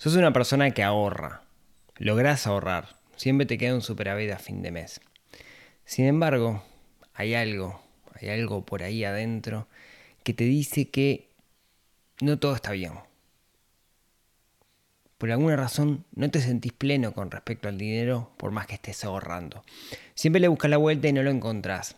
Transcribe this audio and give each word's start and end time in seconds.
Sos 0.00 0.16
una 0.16 0.32
persona 0.32 0.70
que 0.70 0.82
ahorra, 0.82 1.42
lográs 1.98 2.46
ahorrar, 2.46 2.96
siempre 3.16 3.44
te 3.44 3.58
queda 3.58 3.74
un 3.74 3.82
superávit 3.82 4.30
a 4.30 4.38
fin 4.38 4.62
de 4.62 4.70
mes. 4.70 5.02
Sin 5.84 6.06
embargo, 6.06 6.64
hay 7.12 7.34
algo, 7.34 7.82
hay 8.14 8.30
algo 8.30 8.64
por 8.64 8.82
ahí 8.82 9.04
adentro 9.04 9.68
que 10.24 10.32
te 10.32 10.44
dice 10.44 10.88
que 10.88 11.28
no 12.22 12.38
todo 12.38 12.54
está 12.54 12.72
bien. 12.72 12.94
Por 15.18 15.32
alguna 15.32 15.56
razón 15.56 16.06
no 16.14 16.30
te 16.30 16.40
sentís 16.40 16.72
pleno 16.72 17.12
con 17.12 17.30
respecto 17.30 17.68
al 17.68 17.76
dinero 17.76 18.32
por 18.38 18.52
más 18.52 18.66
que 18.66 18.76
estés 18.76 19.04
ahorrando. 19.04 19.62
Siempre 20.14 20.40
le 20.40 20.48
buscas 20.48 20.70
la 20.70 20.78
vuelta 20.78 21.08
y 21.08 21.12
no 21.12 21.22
lo 21.22 21.30
encontrás. 21.30 21.94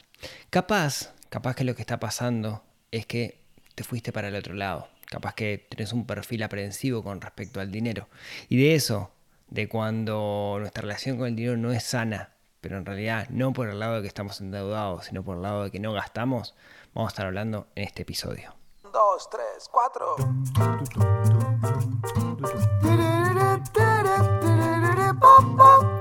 Capaz, 0.50 1.14
capaz 1.28 1.54
que 1.54 1.62
lo 1.62 1.76
que 1.76 1.82
está 1.82 2.00
pasando 2.00 2.64
es 2.90 3.06
que 3.06 3.38
te 3.76 3.84
fuiste 3.84 4.10
para 4.10 4.26
el 4.26 4.34
otro 4.34 4.54
lado 4.54 4.91
capaz 5.12 5.34
que 5.34 5.66
tenés 5.68 5.92
un 5.92 6.06
perfil 6.06 6.42
aprensivo 6.42 7.04
con 7.04 7.20
respecto 7.20 7.60
al 7.60 7.70
dinero. 7.70 8.08
Y 8.48 8.56
de 8.56 8.74
eso, 8.74 9.10
de 9.48 9.68
cuando 9.68 10.56
nuestra 10.58 10.80
relación 10.80 11.18
con 11.18 11.26
el 11.26 11.36
dinero 11.36 11.58
no 11.58 11.70
es 11.70 11.84
sana, 11.84 12.32
pero 12.62 12.78
en 12.78 12.86
realidad 12.86 13.28
no 13.28 13.52
por 13.52 13.68
el 13.68 13.78
lado 13.78 13.96
de 13.96 14.02
que 14.02 14.08
estamos 14.08 14.40
endeudados, 14.40 15.04
sino 15.06 15.22
por 15.22 15.36
el 15.36 15.42
lado 15.42 15.64
de 15.64 15.70
que 15.70 15.80
no 15.80 15.92
gastamos, 15.92 16.54
vamos 16.94 17.10
a 17.10 17.12
estar 17.12 17.26
hablando 17.26 17.68
en 17.74 17.84
este 17.84 18.02
episodio. 18.02 18.54
Dos, 18.90 19.28
tres, 19.30 19.68
cuatro. 19.70 20.16
financiera. 25.22 25.91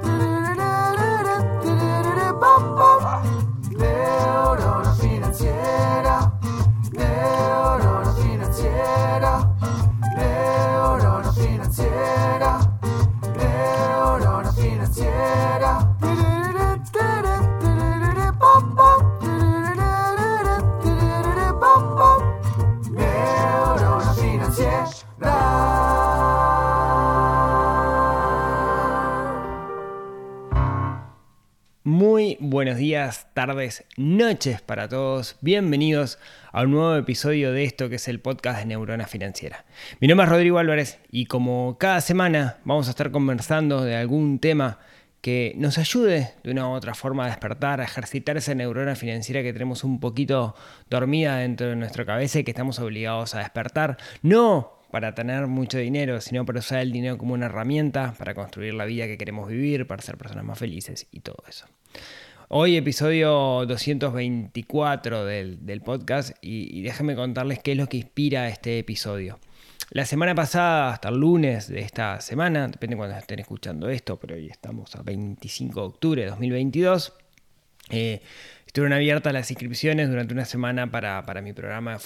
Buenos 32.41 32.77
días, 32.77 33.27
tardes, 33.35 33.85
noches 33.97 34.61
para 34.61 34.89
todos. 34.89 35.37
Bienvenidos 35.41 36.17
a 36.51 36.63
un 36.63 36.71
nuevo 36.71 36.95
episodio 36.95 37.51
de 37.51 37.63
esto 37.63 37.87
que 37.87 37.95
es 37.95 38.07
el 38.07 38.19
podcast 38.19 38.59
de 38.59 38.65
Neurona 38.65 39.05
Financiera. 39.05 39.63
Mi 39.99 40.07
nombre 40.07 40.25
es 40.25 40.31
Rodrigo 40.31 40.57
Álvarez 40.57 40.99
y 41.11 41.27
como 41.27 41.77
cada 41.79 42.01
semana 42.01 42.57
vamos 42.65 42.87
a 42.87 42.91
estar 42.91 43.11
conversando 43.11 43.83
de 43.83 43.95
algún 43.95 44.39
tema 44.39 44.79
que 45.21 45.53
nos 45.55 45.77
ayude 45.77 46.33
de 46.43 46.51
una 46.51 46.67
u 46.67 46.71
otra 46.71 46.95
forma 46.95 47.25
a 47.25 47.27
despertar, 47.27 47.79
a 47.79 47.83
ejercitar 47.83 48.37
esa 48.37 48.55
neurona 48.55 48.95
financiera 48.95 49.43
que 49.43 49.53
tenemos 49.53 49.83
un 49.83 49.99
poquito 49.99 50.55
dormida 50.89 51.37
dentro 51.37 51.67
de 51.67 51.75
nuestra 51.75 52.05
cabeza 52.05 52.39
y 52.39 52.43
que 52.43 52.51
estamos 52.51 52.79
obligados 52.79 53.35
a 53.35 53.39
despertar. 53.39 53.97
No 54.23 54.81
para 54.89 55.13
tener 55.13 55.45
mucho 55.45 55.77
dinero, 55.77 56.19
sino 56.21 56.43
para 56.43 56.59
usar 56.59 56.79
el 56.79 56.91
dinero 56.91 57.19
como 57.19 57.35
una 57.35 57.45
herramienta 57.45 58.15
para 58.17 58.33
construir 58.33 58.73
la 58.73 58.85
vida 58.85 59.05
que 59.05 59.17
queremos 59.17 59.47
vivir, 59.47 59.85
para 59.85 60.01
ser 60.01 60.17
personas 60.17 60.43
más 60.43 60.57
felices 60.57 61.07
y 61.11 61.19
todo 61.21 61.43
eso. 61.47 61.67
Hoy 62.53 62.75
episodio 62.75 63.65
224 63.65 65.23
del, 65.23 65.81
podcast 65.85 66.37
y, 66.41 66.81
déjenme 66.81 67.15
contarles 67.15 67.59
qué 67.59 67.71
es 67.71 67.77
lo 67.77 67.87
que 67.87 67.95
inspira 67.95 68.49
este 68.49 68.77
episodio. 68.77 69.39
La 69.91 70.03
semana 70.03 70.35
pasada, 70.35 70.91
hasta 70.91 71.07
el 71.07 71.15
lunes 71.15 71.69
de 71.69 71.79
esta 71.79 72.19
semana, 72.19 72.67
depende 72.67 72.95
de 72.95 72.97
cuando 72.97 73.15
estén 73.15 73.39
escuchando 73.39 73.87
esto, 73.87 74.19
pero 74.19 74.35
hoy 74.35 74.49
estamos 74.49 74.93
a 74.97 75.01
25 75.01 75.79
de 75.79 75.87
octubre 75.87 76.21
de 76.23 76.27
2022, 76.27 77.13
eh, 77.89 78.21
estuvieron 78.67 78.91
abiertas 78.91 79.31
las 79.31 79.49
inscripciones 79.49 80.09
durante 80.09 80.33
una 80.33 80.43
semana 80.43 80.91
para, 80.91 81.41
mi 81.41 81.53
programa 81.53 81.99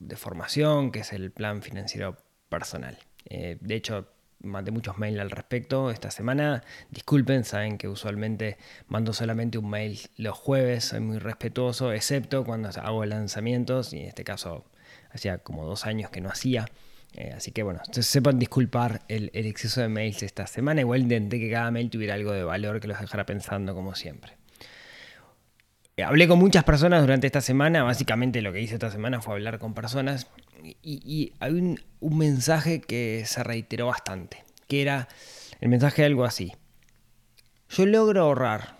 de, 0.00 0.16
formación, 0.16 0.90
que 0.90 0.98
es 0.98 1.12
el 1.12 1.30
Plan 1.30 1.62
Financiero 1.62 2.16
Personal. 2.48 2.98
Eh, 3.26 3.56
de 3.60 3.74
hecho, 3.76 4.11
mandé 4.42 4.70
muchos 4.70 4.98
mails 4.98 5.20
al 5.20 5.30
respecto 5.30 5.90
esta 5.90 6.10
semana. 6.10 6.62
Disculpen, 6.90 7.44
saben 7.44 7.78
que 7.78 7.88
usualmente 7.88 8.58
mando 8.88 9.12
solamente 9.12 9.58
un 9.58 9.70
mail 9.70 10.00
los 10.16 10.36
jueves, 10.36 10.84
soy 10.84 11.00
muy 11.00 11.18
respetuoso, 11.18 11.92
excepto 11.92 12.44
cuando 12.44 12.68
hago 12.68 13.04
lanzamientos, 13.04 13.92
y 13.92 14.00
en 14.00 14.06
este 14.06 14.24
caso 14.24 14.64
hacía 15.10 15.38
como 15.38 15.64
dos 15.64 15.86
años 15.86 16.10
que 16.10 16.20
no 16.20 16.28
hacía. 16.28 16.66
Eh, 17.14 17.32
así 17.36 17.52
que 17.52 17.62
bueno, 17.62 17.80
sepan 17.90 18.38
disculpar 18.38 19.02
el, 19.08 19.30
exceso 19.34 19.80
de 19.80 19.88
mails 19.88 20.22
esta 20.22 20.46
semana. 20.46 20.80
Igual 20.80 21.02
intenté 21.02 21.38
que 21.38 21.50
cada 21.50 21.70
mail 21.70 21.90
tuviera 21.90 22.14
algo 22.14 22.32
de 22.32 22.42
valor 22.42 22.80
que 22.80 22.88
los 22.88 22.98
dejara 22.98 23.26
pensando 23.26 23.74
como 23.74 23.94
siempre. 23.94 24.32
Eh, 25.96 26.04
hablé 26.04 26.26
con 26.26 26.38
muchas 26.38 26.64
personas 26.64 27.02
durante 27.02 27.26
esta 27.26 27.42
semana. 27.42 27.82
Básicamente 27.82 28.40
lo 28.40 28.52
que 28.52 28.62
hice 28.62 28.74
esta 28.74 28.90
semana 28.90 29.20
fue 29.20 29.34
hablar 29.34 29.58
con 29.58 29.74
personas 29.74 30.26
y, 30.62 31.32
hay 31.40 31.52
un, 31.52 31.78
mensaje 32.00 32.80
que 32.80 33.24
se 33.26 33.42
reiteró 33.42 33.86
bastante, 33.86 34.44
que 34.68 34.82
era 34.82 35.08
el 35.60 35.68
mensaje 35.68 36.02
de 36.02 36.06
algo 36.06 36.24
así. 36.24 36.52
Yo 37.68 37.86
logro 37.86 38.22
ahorrar, 38.22 38.76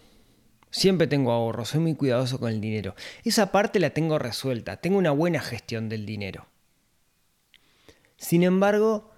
siempre 0.71 1.07
tengo 1.07 1.33
ahorro, 1.33 1.65
soy 1.65 1.81
muy 1.81 1.95
cuidadoso 1.95 2.39
con 2.39 2.51
el 2.51 2.61
dinero. 2.61 2.95
Esa 3.25 3.53
parte 3.53 3.81
la 3.81 3.91
tengo 3.91 4.19
resuelta, 4.19 4.77
tengo 4.77 4.99
una 4.99 5.11
buena 5.11 5.41
gestión 5.41 5.89
del 5.89 6.07
dinero. 6.07 6.47
Sin 8.17 8.43
embargo, 8.43 9.11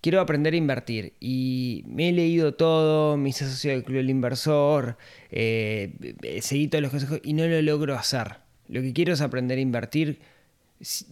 quiero 0.00 0.20
aprender 0.20 0.54
a 0.54 0.56
invertir 0.56 1.14
y 1.20 1.84
me 1.86 2.08
he 2.08 2.12
leído 2.12 2.54
todo, 2.54 3.16
me 3.16 3.28
hice 3.30 3.44
socio 3.46 3.70
del 3.70 3.84
Club 3.84 3.98
del 3.98 4.10
Inversor, 4.10 4.96
eh, 5.30 6.14
seguí 6.40 6.68
todos 6.68 6.82
los 6.82 6.90
consejos 6.90 7.20
y 7.22 7.34
no 7.34 7.46
lo 7.46 7.60
logro 7.62 7.94
hacer. 7.94 8.36
Lo 8.66 8.82
que 8.82 8.92
quiero 8.92 9.14
es 9.14 9.20
aprender 9.20 9.58
a 9.58 9.62
invertir 9.62 10.20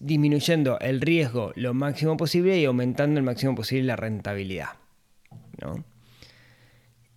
disminuyendo 0.00 0.78
el 0.80 1.00
riesgo 1.00 1.52
lo 1.56 1.74
máximo 1.74 2.16
posible 2.16 2.58
y 2.58 2.64
aumentando 2.64 3.18
el 3.18 3.24
máximo 3.24 3.54
posible 3.54 3.84
la 3.84 3.96
rentabilidad. 3.96 4.70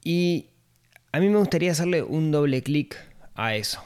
Y 0.03 0.47
a 1.11 1.19
mí 1.19 1.29
me 1.29 1.37
gustaría 1.37 1.71
hacerle 1.71 2.01
un 2.01 2.31
doble 2.31 2.63
clic 2.63 2.97
a 3.35 3.55
eso. 3.55 3.83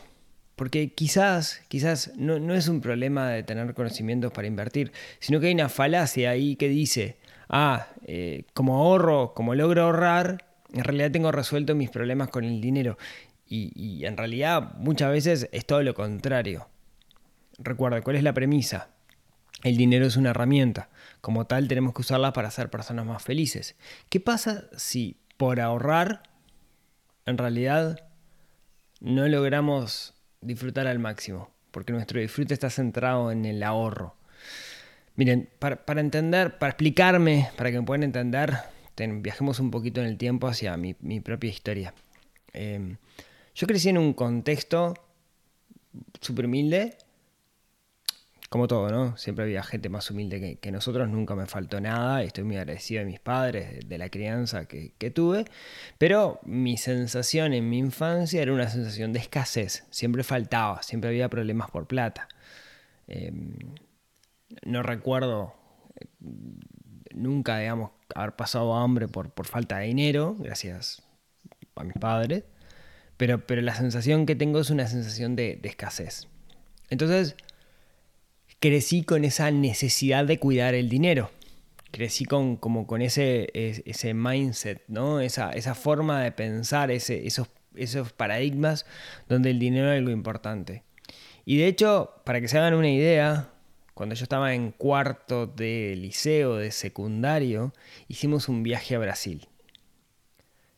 Porque 0.55 0.93
quizás, 0.93 1.61
quizás 1.67 2.11
no, 2.15 2.39
no, 2.39 2.53
es 2.53 2.67
un 2.67 2.79
problema 2.79 3.29
de 3.29 3.43
tener 3.43 3.73
conocimientos 3.73 4.31
para 4.31 4.47
invertir, 4.47 4.91
sino 5.19 5.39
que 5.39 5.47
hay 5.47 5.53
una 5.53 5.67
falacia 5.67 6.29
ahí 6.29 6.55
que 6.55 6.69
dice, 6.69 7.17
ah, 7.49 7.87
eh, 8.05 8.43
como 8.53 8.77
ahorro, 8.77 9.33
como 9.33 9.55
logro 9.55 9.83
ahorrar, 9.83 10.45
en 10.71 10.83
realidad 10.83 11.11
tengo 11.11 11.31
resuelto 11.31 11.75
mis 11.75 11.89
problemas 11.89 12.29
con 12.29 12.45
el 12.45 12.61
dinero. 12.61 12.97
y 13.45 14.05
en 14.05 14.17
realidad 14.17 14.73
muchas 14.77 15.11
veces 15.11 15.49
es 15.51 15.65
todo 15.65 15.83
lo 15.83 15.93
contrario. 15.93 16.67
Recuerda, 17.57 18.01
¿cuál 18.01 18.15
es 18.15 18.23
la 18.23 18.33
premisa? 18.33 18.89
El 19.63 19.77
dinero 19.77 20.05
es 20.05 20.17
una 20.17 20.31
herramienta. 20.31 20.89
Como 21.21 21.45
tal, 21.45 21.67
tenemos 21.67 21.93
que 21.93 22.01
usarla 22.01 22.33
para 22.33 22.51
ser 22.51 22.69
personas 22.69 23.05
más 23.05 23.23
felices. 23.23 23.75
¿Qué 24.09 24.19
pasa 24.19 24.65
si 24.75 25.17
por 25.37 25.59
ahorrar, 25.59 26.23
en 27.25 27.37
realidad, 27.37 28.09
no 28.99 29.27
logramos 29.27 30.15
disfrutar 30.41 30.87
al 30.87 30.99
máximo? 30.99 31.49
Porque 31.71 31.93
nuestro 31.93 32.19
disfrute 32.19 32.53
está 32.53 32.69
centrado 32.69 33.31
en 33.31 33.45
el 33.45 33.63
ahorro. 33.63 34.15
Miren, 35.15 35.49
para, 35.59 36.01
entender, 36.01 36.57
para 36.57 36.71
explicarme, 36.71 37.49
para 37.55 37.71
que 37.71 37.79
me 37.79 37.85
puedan 37.85 38.03
entender, 38.03 38.53
viajemos 38.97 39.59
un 39.59 39.69
poquito 39.69 40.01
en 40.01 40.07
el 40.07 40.17
tiempo 40.17 40.47
hacia 40.47 40.75
mi, 40.75 40.93
propia 41.21 41.51
historia. 41.51 41.93
Em, 42.51 42.97
yo 43.55 43.67
crecí 43.67 43.89
en 43.89 43.99
un 43.99 44.13
contexto 44.13 44.95
súper 46.19 46.45
humilde, 46.45 46.97
como 48.53 48.67
todo, 48.67 48.91
¿no? 48.91 49.17
Siempre 49.17 49.45
había 49.45 49.63
gente 49.63 49.89
más 49.89 50.11
humilde 50.11 50.59
que, 50.61 50.71
nosotros, 50.71 51.09
nunca 51.09 51.33
me 51.33 51.47
faltó 51.47 51.81
nada, 51.81 52.21
estoy 52.21 52.43
muy 52.43 52.55
agradecido 52.57 52.99
de 52.99 53.07
mis 53.07 53.19
padres, 53.19 53.89
de, 53.89 53.97
la 53.97 54.09
crianza 54.09 54.67
que, 54.67 55.09
tuve, 55.09 55.45
pero 55.97 56.39
mi 56.43 56.77
sensación 56.77 57.53
en 57.53 57.67
mi 57.67 57.79
infancia 57.79 58.43
era 58.43 58.53
una 58.53 58.69
sensación 58.69 59.11
de 59.11 59.17
escasez, 59.17 59.87
siempre 59.89 60.23
faltaba, 60.23 60.83
siempre 60.83 61.09
había 61.09 61.29
problemas 61.29 61.71
por 61.71 61.87
plata. 61.87 62.27
Em, 63.07 63.57
no 64.63 64.83
recuerdo 64.83 65.55
eh, 65.99 66.05
nunca, 67.15 67.57
digamos, 67.57 67.89
haber 68.13 68.35
pasado 68.35 68.75
hambre 68.75 69.07
por, 69.07 69.31
por 69.31 69.47
falta 69.47 69.79
de 69.79 69.87
dinero, 69.87 70.35
gracias 70.37 71.01
a 71.75 71.83
mis 71.83 71.95
padres, 71.95 72.43
pero, 73.17 73.47
pero 73.47 73.63
la 73.63 73.73
sensación 73.73 74.27
que 74.27 74.35
tengo 74.35 74.59
es 74.59 74.69
una 74.69 74.85
sensación 74.85 75.35
de, 75.35 75.55
de 75.55 75.69
escasez. 75.69 76.27
Entonces, 76.91 77.35
crecí 78.63 79.03
con 79.03 79.25
esa 79.25 79.51
necesidad 79.51 80.23
de 80.23 80.39
cuidar 80.39 80.73
el 80.73 80.87
dinero. 80.87 81.31
Crecí 81.91 82.23
con, 82.23 82.55
como 82.55 82.87
con 82.87 83.01
ese, 83.01 83.49
ese 83.53 84.13
mindset, 84.13 84.81
¿no? 84.87 85.19
esa, 85.19 85.51
esa 85.51 85.75
forma 85.75 86.23
de 86.23 86.31
pensar, 86.31 86.89
ese, 86.89 87.27
esos, 87.27 87.49
esos 87.75 88.13
paradigmas 88.13 88.85
donde 89.27 89.49
el 89.49 89.59
dinero 89.59 89.91
es 89.91 89.97
algo 89.97 90.11
importante. 90.11 90.83
Y 91.43 91.57
de 91.57 91.67
hecho, 91.67 92.21
para 92.23 92.39
que 92.39 92.47
se 92.47 92.57
hagan 92.57 92.75
una 92.75 92.89
idea, 92.89 93.49
cuando 93.95 94.15
yo 94.15 94.23
estaba 94.23 94.53
en 94.53 94.71
cuarto 94.71 95.45
de 95.45 95.97
liceo, 95.97 96.55
de 96.55 96.71
secundario, 96.71 97.73
hicimos 98.07 98.47
un 98.47 98.63
viaje 98.63 98.95
a 98.95 98.99
Brasil. 98.99 99.45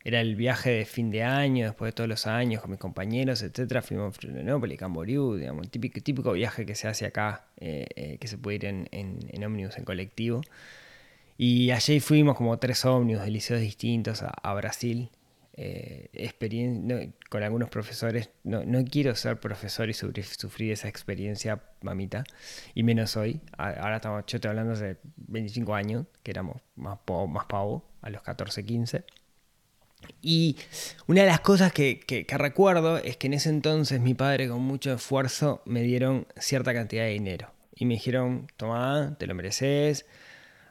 Era 0.05 0.21
el 0.21 0.35
viaje 0.35 0.69
de 0.69 0.85
fin 0.85 1.11
de 1.11 1.23
año, 1.23 1.65
después 1.65 1.89
de 1.89 1.93
todos 1.93 2.07
los 2.07 2.27
años, 2.27 2.61
con 2.61 2.71
mis 2.71 2.79
compañeros, 2.79 3.41
etc. 3.41 3.81
Fuimos 3.81 4.15
a 4.15 4.19
Florianópolis, 4.19 4.79
Camboriú, 4.79 5.35
digamos, 5.35 5.69
típico, 5.69 5.99
típico 5.99 6.31
viaje 6.31 6.65
que 6.65 6.75
se 6.75 6.87
hace 6.87 7.05
acá, 7.05 7.47
eh, 7.57 7.87
eh, 7.95 8.17
que 8.19 8.27
se 8.27 8.37
puede 8.37 8.55
ir 8.55 8.65
en, 8.65 8.87
en, 8.91 9.19
en 9.29 9.43
ómnibus, 9.43 9.77
en 9.77 9.83
colectivo. 9.83 10.41
Y 11.37 11.71
allí 11.71 11.99
fuimos 11.99 12.37
como 12.37 12.57
tres 12.59 12.85
ómnibus 12.85 13.23
de 13.23 13.31
liceos 13.31 13.59
distintos 13.59 14.21
a, 14.23 14.29
a 14.29 14.53
Brasil 14.53 15.09
eh, 15.57 17.13
con 17.29 17.43
algunos 17.43 17.69
profesores. 17.69 18.29
No, 18.43 18.63
no, 18.65 18.83
quiero 18.83 19.15
ser 19.15 19.39
profesor 19.39 19.89
y 19.89 19.93
sufrir, 19.93 20.71
esa 20.71 20.87
experiencia, 20.87 21.61
mamita, 21.81 22.23
y 22.73 22.83
menos 22.83 23.15
hoy. 23.17 23.39
Ahora 23.57 23.97
estamos, 23.97 24.25
yo 24.27 24.37
estoy 24.37 24.49
hablando 24.49 24.73
hace 24.73 24.97
25 25.15 25.73
años, 25.73 26.05
que 26.23 26.31
éramos 26.31 26.61
más, 26.75 26.99
pavo, 27.05 27.27
más 27.27 27.45
pavo, 27.45 27.85
a 28.01 28.09
los 28.09 28.21
14, 28.21 28.65
15. 28.65 29.03
Y 30.21 30.57
una 31.07 31.21
de 31.21 31.27
las 31.27 31.39
cosas 31.39 31.71
que, 31.71 32.25
recuerdo 32.29 32.97
es 32.97 33.17
que 33.17 33.27
en 33.27 33.33
ese 33.33 33.49
entonces 33.49 33.99
mi 33.99 34.13
padre 34.13 34.47
con 34.47 34.61
mucho 34.61 34.93
esfuerzo 34.93 35.61
me 35.65 35.81
dieron 35.81 36.27
cierta 36.37 36.73
cantidad 36.73 37.03
de 37.03 37.11
dinero. 37.11 37.51
Y 37.75 37.85
me 37.85 37.95
dijeron, 37.95 38.47
toma, 38.57 39.15
te 39.19 39.27
lo 39.27 39.35
mereces, 39.35 40.05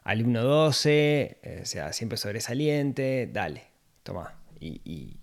alumno 0.05 0.43
12, 0.43 1.39
eh, 1.43 1.61
o 1.63 1.67
sea, 1.67 1.93
siempre 1.93 2.17
sobresaliente, 2.17 3.29
dale, 3.31 3.65
toma, 4.03 4.39
y, 4.61 5.17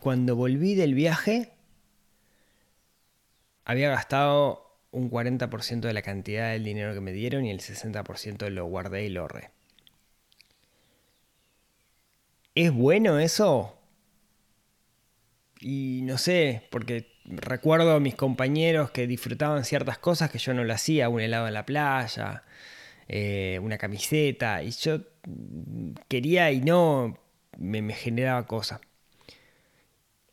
cuando 0.00 0.36
volví 0.36 0.74
del 0.74 0.94
viaje, 0.94 1.52
había 3.64 3.90
gastado 3.90 4.78
un 4.90 5.10
40% 5.10 5.80
de 5.80 5.92
la 5.92 6.02
cantidad 6.02 6.52
del 6.52 6.64
dinero 6.64 6.94
que 6.94 7.00
me 7.00 7.12
dieron 7.12 7.44
y 7.44 7.50
el 7.50 7.60
60% 7.60 8.48
lo 8.50 8.66
guardé 8.66 9.04
y 9.04 9.08
lo 9.08 9.22
ahorré. 9.22 9.50
¿Es 12.58 12.72
bueno 12.72 13.20
eso? 13.20 13.78
Y 15.60 16.00
no 16.02 16.18
sé, 16.18 16.64
porque 16.70 17.06
recuerdo 17.24 17.92
a 17.92 18.00
mis 18.00 18.16
compañeros 18.16 18.90
que 18.90 19.06
disfrutaban 19.06 19.64
ciertas 19.64 19.98
cosas 19.98 20.28
que 20.28 20.38
yo 20.38 20.52
no 20.54 20.64
lo 20.64 20.74
hacía, 20.74 21.08
un 21.08 21.20
helado 21.20 21.46
en 21.46 21.54
la 21.54 21.64
playa, 21.64 22.42
eh, 23.06 23.60
una 23.62 23.78
camiseta, 23.78 24.64
y 24.64 24.72
yo 24.72 25.02
quería 26.08 26.50
y 26.50 26.60
no, 26.60 27.16
me, 27.58 27.94
generaba 27.94 28.44
cosas. 28.48 28.80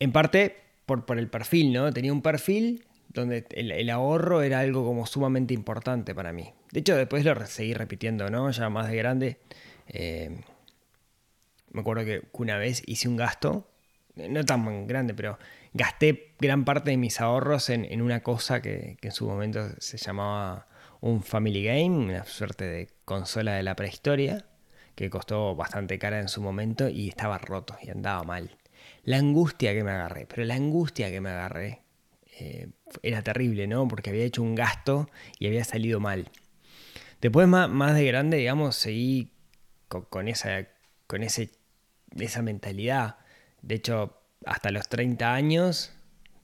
En 0.00 0.10
parte 0.10 0.56
por, 0.84 1.06
por, 1.06 1.20
el 1.20 1.28
perfil, 1.28 1.72
¿no? 1.72 1.92
Tenía 1.92 2.12
un 2.12 2.22
perfil 2.22 2.86
donde 3.06 3.46
el, 3.50 3.88
ahorro 3.88 4.42
era 4.42 4.58
algo 4.58 4.84
como 4.84 5.06
sumamente 5.06 5.54
importante 5.54 6.12
para 6.12 6.32
mí. 6.32 6.52
De 6.72 6.80
hecho, 6.80 6.96
después 6.96 7.24
lo 7.24 7.46
seguí 7.46 7.72
repitiendo, 7.72 8.30
¿no? 8.30 8.50
Ya 8.50 8.68
más 8.68 8.88
de 8.90 8.96
grande. 8.96 9.38
Eh, 9.86 10.40
me 11.76 11.82
acuerdo 11.82 12.06
que 12.06 12.22
una 12.32 12.56
vez 12.56 12.82
hice 12.86 13.06
un 13.06 13.16
gasto, 13.16 13.68
no 14.14 14.44
tan 14.46 14.86
grande, 14.86 15.12
pero 15.12 15.38
gasté 15.74 16.34
gran 16.40 16.64
parte 16.64 16.90
de 16.90 16.96
mis 16.96 17.20
ahorros 17.20 17.68
en, 17.68 18.00
una 18.00 18.22
cosa 18.22 18.62
que, 18.62 18.96
en 19.02 19.12
su 19.12 19.26
momento 19.26 19.68
se 19.78 19.98
llamaba 19.98 20.68
un 21.02 21.22
Family 21.22 21.62
Game, 21.62 22.14
una 22.14 22.24
suerte 22.24 22.64
de 22.64 22.88
consola 23.04 23.52
de 23.52 23.62
la 23.62 23.76
prehistoria 23.76 24.46
que 24.94 25.10
costó 25.10 25.54
bastante 25.54 25.98
cara 25.98 26.18
en 26.18 26.28
su 26.28 26.40
momento 26.40 26.88
y 26.88 27.10
estaba 27.10 27.36
roto 27.36 27.76
y 27.82 27.90
andaba 27.90 28.22
mal. 28.24 28.56
La 29.04 29.18
angustia 29.18 29.74
que 29.74 29.84
me 29.84 29.90
agarré, 29.90 30.24
pero 30.24 30.44
la 30.44 30.54
angustia 30.54 31.10
que 31.10 31.20
me 31.20 31.28
agarré 31.28 31.82
eh, 32.38 32.70
era 33.02 33.20
terrible, 33.20 33.66
¿no? 33.66 33.86
Porque 33.86 34.08
había 34.08 34.24
hecho 34.24 34.42
un 34.42 34.54
gasto 34.54 35.10
y 35.38 35.46
había 35.46 35.64
salido 35.64 36.00
mal. 36.00 36.30
Después 37.20 37.46
más, 37.46 37.68
más 37.68 37.94
de 37.94 38.06
grande, 38.06 38.38
digamos, 38.38 38.76
seguí 38.76 39.36
con, 39.88 40.28
esa, 40.28 40.66
con 41.06 41.22
ese, 41.22 41.50
esa 42.18 42.42
mentalidad. 42.42 43.16
De 43.62 43.76
hecho, 43.76 44.20
hasta 44.44 44.70
los 44.70 44.88
30 44.88 45.34
años, 45.34 45.92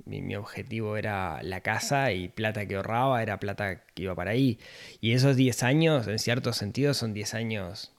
mi, 0.05 0.35
objetivo 0.37 0.97
era 0.97 1.43
la 1.43 1.61
casa 1.61 2.12
y 2.12 2.29
plata 2.29 2.67
que 2.67 2.76
ahorraba 2.76 3.23
era 3.23 3.38
plata 3.38 3.85
que 3.94 4.03
iba 4.05 4.14
para 4.14 4.32
ahí. 4.32 4.59
Y 5.00 5.12
esos 5.12 5.37
10 5.37 5.62
años, 5.62 6.09
en 6.09 6.19
cierto 6.19 6.53
sentido, 6.53 6.94
son 6.94 7.14
10 7.14 7.35
años 7.35 7.93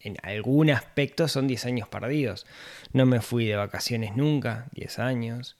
en 0.00 0.16
algún 0.22 0.70
aspecto 0.70 1.28
son 1.28 1.46
10 1.46 1.66
años 1.66 1.88
perdidos. 1.88 2.46
No 2.92 3.06
me 3.06 3.20
fui 3.20 3.46
de 3.46 3.56
vacaciones 3.56 4.16
nunca, 4.16 4.66
10 4.72 4.98
años. 4.98 5.56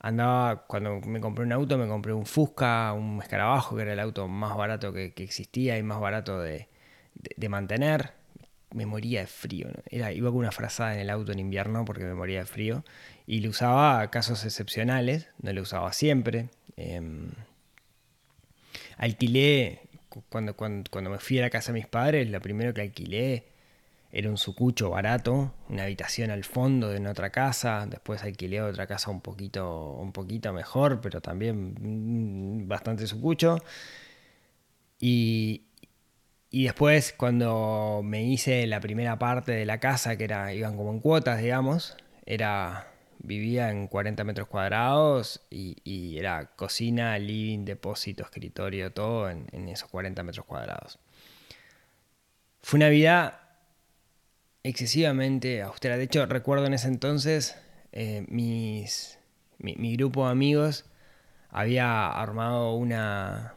Andaba, 0.00 0.66
cuando 0.66 1.00
me 1.00 1.20
compré 1.20 1.44
un 1.44 1.52
auto, 1.52 1.78
me 1.78 1.86
compré 1.86 2.12
un 2.12 2.26
Fusca, 2.26 2.92
un 2.92 3.20
Escarabajo, 3.22 3.76
que 3.76 3.82
era 3.82 3.92
el 3.94 4.00
auto 4.00 4.28
más 4.28 4.56
barato 4.56 4.92
que, 4.92 5.12
existía 5.16 5.78
y 5.78 5.82
más 5.82 6.00
barato 6.00 6.40
de, 6.40 6.68
mantener. 7.48 8.12
Me 8.74 8.86
moría 8.86 9.20
de 9.20 9.26
frío. 9.26 9.68
Era, 9.90 10.12
iba 10.12 10.30
con 10.30 10.40
una 10.40 10.52
frazada 10.52 10.94
en 10.94 11.00
el 11.00 11.10
auto 11.10 11.32
en 11.32 11.38
invierno 11.38 11.84
porque 11.84 12.04
me 12.04 12.14
moría 12.14 12.40
de 12.40 12.46
frío. 12.46 12.84
Y 13.26 13.40
lo 13.40 13.50
usaba 13.50 14.00
a 14.00 14.10
casos 14.10 14.44
excepcionales, 14.44 15.28
no 15.40 15.52
lo 15.52 15.62
usaba 15.62 15.92
siempre. 15.92 16.50
Em, 16.76 17.30
alquilé, 18.98 19.80
cuando, 20.28 20.54
cuando, 20.56 20.90
cuando 20.90 21.10
me 21.10 21.18
fui 21.18 21.38
a 21.38 21.42
la 21.42 21.50
casa 21.50 21.72
de 21.72 21.78
mis 21.78 21.86
padres, 21.86 22.28
lo 22.28 22.40
primero 22.40 22.74
que 22.74 22.82
alquilé 22.82 23.44
era 24.14 24.30
un 24.30 24.38
sucucho 24.38 24.90
barato, 24.90 25.52
una 25.68 25.82
habitación 25.84 26.30
al 26.30 26.44
fondo 26.44 26.88
de 26.90 27.04
otra 27.08 27.30
casa, 27.30 27.84
después 27.90 28.22
alquilé 28.22 28.62
otra 28.62 28.86
casa 28.86 29.10
un 29.10 29.20
poquito, 29.20 29.90
un 29.90 30.12
poquito 30.12 30.52
mejor, 30.52 31.00
pero 31.00 31.20
también 31.20 31.74
mm, 31.80 32.68
bastante 32.68 33.08
sucucho. 33.08 33.58
Y, 35.00 35.64
y 36.54 36.66
después 36.66 37.12
cuando 37.12 38.02
me 38.04 38.22
hice 38.22 38.64
la 38.68 38.78
primera 38.78 39.18
parte 39.18 39.50
de 39.50 39.66
la 39.66 39.80
casa, 39.80 40.16
que 40.16 40.22
era, 40.22 40.54
iban 40.54 40.76
como 40.76 40.92
en 40.92 41.00
cuotas, 41.00 41.40
digamos, 41.40 41.96
era, 42.26 42.92
vivía 43.18 43.70
en 43.70 43.88
40 43.88 44.22
metros 44.22 44.46
cuadrados 44.46 45.44
y, 45.50 46.16
era 46.16 46.54
cocina, 46.54 47.18
living, 47.18 47.64
depósito, 47.64 48.22
escritorio, 48.22 48.92
todo 48.92 49.28
en, 49.30 49.68
esos 49.68 49.90
40 49.90 50.22
metros 50.22 50.46
cuadrados. 50.46 51.00
Fue 52.62 52.76
una 52.76 52.88
vida 52.88 53.58
excesivamente 54.62 55.60
austera. 55.60 55.96
De 55.96 56.04
hecho, 56.04 56.24
recuerdo 56.26 56.66
en 56.66 56.74
ese 56.74 56.86
entonces, 56.86 57.56
eh, 57.90 58.24
mis, 58.28 59.18
mi, 59.58 59.96
grupo 59.96 60.26
de 60.26 60.30
amigos 60.30 60.84
había 61.50 62.06
armado 62.12 62.74
una 62.74 63.56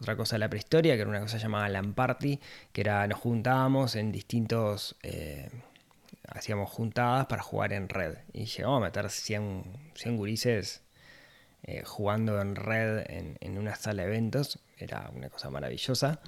otra 0.00 0.16
cosa 0.16 0.36
de 0.36 0.40
la 0.40 0.48
prehistoria, 0.48 0.94
que 0.94 1.02
era 1.02 1.10
una 1.10 1.20
cosa 1.20 1.38
llamada 1.38 1.68
Lamparty, 1.68 2.40
que 2.72 2.80
era 2.80 3.06
nos 3.06 3.18
juntábamos 3.18 3.96
en 3.96 4.12
distintos... 4.12 4.96
Eh, 5.02 5.48
hacíamos 6.28 6.70
juntadas 6.70 7.26
para 7.26 7.42
jugar 7.42 7.72
en 7.72 7.88
red. 7.88 8.16
Y 8.32 8.46
llegamos 8.46 8.78
a 8.78 8.84
meter 8.84 9.08
100, 9.10 9.64
100 9.94 10.16
gurises 10.16 10.82
eh, 11.62 11.82
jugando 11.84 12.40
en 12.40 12.56
red 12.56 13.04
en, 13.08 13.36
en 13.40 13.58
una 13.58 13.76
sala 13.76 14.02
de 14.02 14.08
eventos. 14.08 14.58
Era 14.76 15.10
una 15.14 15.30
cosa 15.30 15.50
maravillosa 15.50 16.20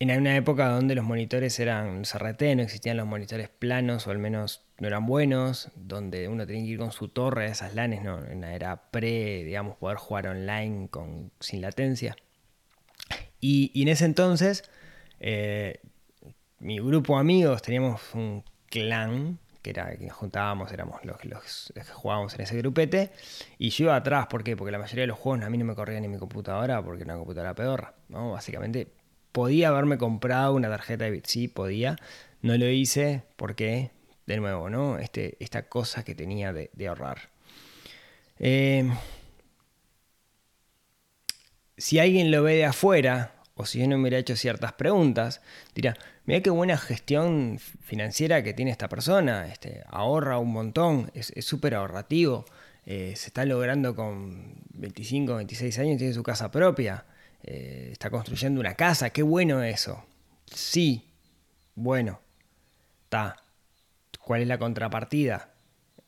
en 0.00 0.18
una 0.18 0.34
época 0.34 0.68
donde 0.68 0.94
los 0.94 1.04
monitores 1.04 1.60
eran 1.60 2.04
CRT, 2.04 2.42
no 2.56 2.62
existían 2.62 2.96
los 2.96 3.06
monitores 3.06 3.50
planos 3.50 4.06
o 4.06 4.10
al 4.10 4.18
menos 4.18 4.64
no 4.78 4.86
eran 4.86 5.04
buenos, 5.04 5.70
donde 5.76 6.26
uno 6.26 6.46
tenía 6.46 6.62
que 6.62 6.70
ir 6.70 6.78
con 6.78 6.90
su 6.90 7.08
torre 7.08 7.44
a 7.44 7.48
esas 7.48 7.74
LANes, 7.74 8.02
no, 8.02 8.18
era 8.24 8.90
pre, 8.90 9.44
digamos, 9.44 9.76
poder 9.76 9.98
jugar 9.98 10.28
online 10.28 10.88
con, 10.88 11.30
sin 11.38 11.60
latencia. 11.60 12.16
Y, 13.40 13.72
en 13.82 13.88
ese 13.88 14.06
entonces, 14.06 14.64
eh, 15.20 15.80
mi 16.60 16.78
grupo 16.78 17.14
de 17.14 17.20
amigos 17.20 17.60
teníamos 17.60 18.00
un 18.14 18.42
clan, 18.70 19.38
que 19.60 19.68
era 19.68 19.94
que 19.98 20.06
nos 20.06 20.16
juntábamos, 20.16 20.72
éramos 20.72 21.04
los, 21.04 21.72
que 21.74 21.84
jugábamos 21.84 22.34
en 22.36 22.40
ese 22.40 22.56
grupete, 22.56 23.12
y 23.58 23.68
yo 23.68 23.84
iba 23.84 23.96
atrás, 23.96 24.28
¿por 24.28 24.44
qué? 24.44 24.56
Porque 24.56 24.72
la 24.72 24.78
mayoría 24.78 25.02
de 25.02 25.08
los 25.08 25.18
juegos 25.18 25.44
a 25.44 25.50
mí 25.50 25.58
no 25.58 25.66
me 25.66 25.74
corrían 25.74 26.06
en 26.06 26.10
mi 26.10 26.16
computadora, 26.16 26.82
porque 26.82 27.02
era 27.02 27.12
una 27.12 27.18
computadora 27.18 27.54
pedorra, 27.54 27.94
¿no? 28.08 28.32
Básicamente 28.32 28.99
podía 29.32 29.68
haberme 29.68 29.98
comprado 29.98 30.54
una 30.54 30.68
tarjeta 30.68 31.04
de 31.04 31.10
bit, 31.10 31.26
sí, 31.26 31.48
podía. 31.48 31.96
No 32.42 32.56
lo 32.56 32.68
hice 32.68 33.22
porque, 33.36 33.90
de 34.26 34.36
nuevo, 34.38 34.70
¿no? 34.70 34.98
Este, 34.98 35.36
esta 35.40 35.68
cosa 35.68 36.04
que 36.04 36.14
tenía 36.14 36.52
de, 36.52 36.70
ahorrar. 36.88 37.30
Eh, 38.38 38.90
si 41.76 41.98
alguien 41.98 42.30
lo 42.30 42.42
ve 42.42 42.56
de 42.56 42.64
afuera, 42.64 43.34
o 43.54 43.66
si 43.66 43.80
yo 43.80 43.86
no 43.86 43.96
me 43.96 44.02
hubiera 44.02 44.18
hecho 44.18 44.36
ciertas 44.36 44.72
preguntas, 44.72 45.42
dirá, 45.74 45.96
mira 46.24 46.40
qué 46.40 46.50
buena 46.50 46.78
gestión 46.78 47.58
financiera 47.58 48.42
que 48.42 48.54
tiene 48.54 48.70
esta 48.70 48.88
persona, 48.88 49.46
este, 49.46 49.82
ahorra 49.86 50.38
un 50.38 50.52
montón, 50.52 51.10
es 51.14 51.32
súper 51.44 51.74
ahorrativo, 51.74 52.46
eh, 52.86 53.14
se 53.16 53.28
está 53.28 53.44
logrando 53.44 53.94
con 53.94 54.54
25, 54.74 55.36
26 55.36 55.78
años, 55.78 55.98
tiene 55.98 56.12
su 56.12 56.22
casa 56.22 56.50
propia. 56.50 57.04
Eh, 57.44 57.88
está 57.92 58.10
construyendo 58.10 58.60
una 58.60 58.74
casa, 58.74 59.10
qué 59.10 59.22
bueno 59.22 59.62
eso. 59.62 60.04
Sí, 60.46 61.08
bueno, 61.74 62.20
está. 63.04 63.36
¿Cuál 64.20 64.42
es 64.42 64.48
la 64.48 64.58
contrapartida? 64.58 65.50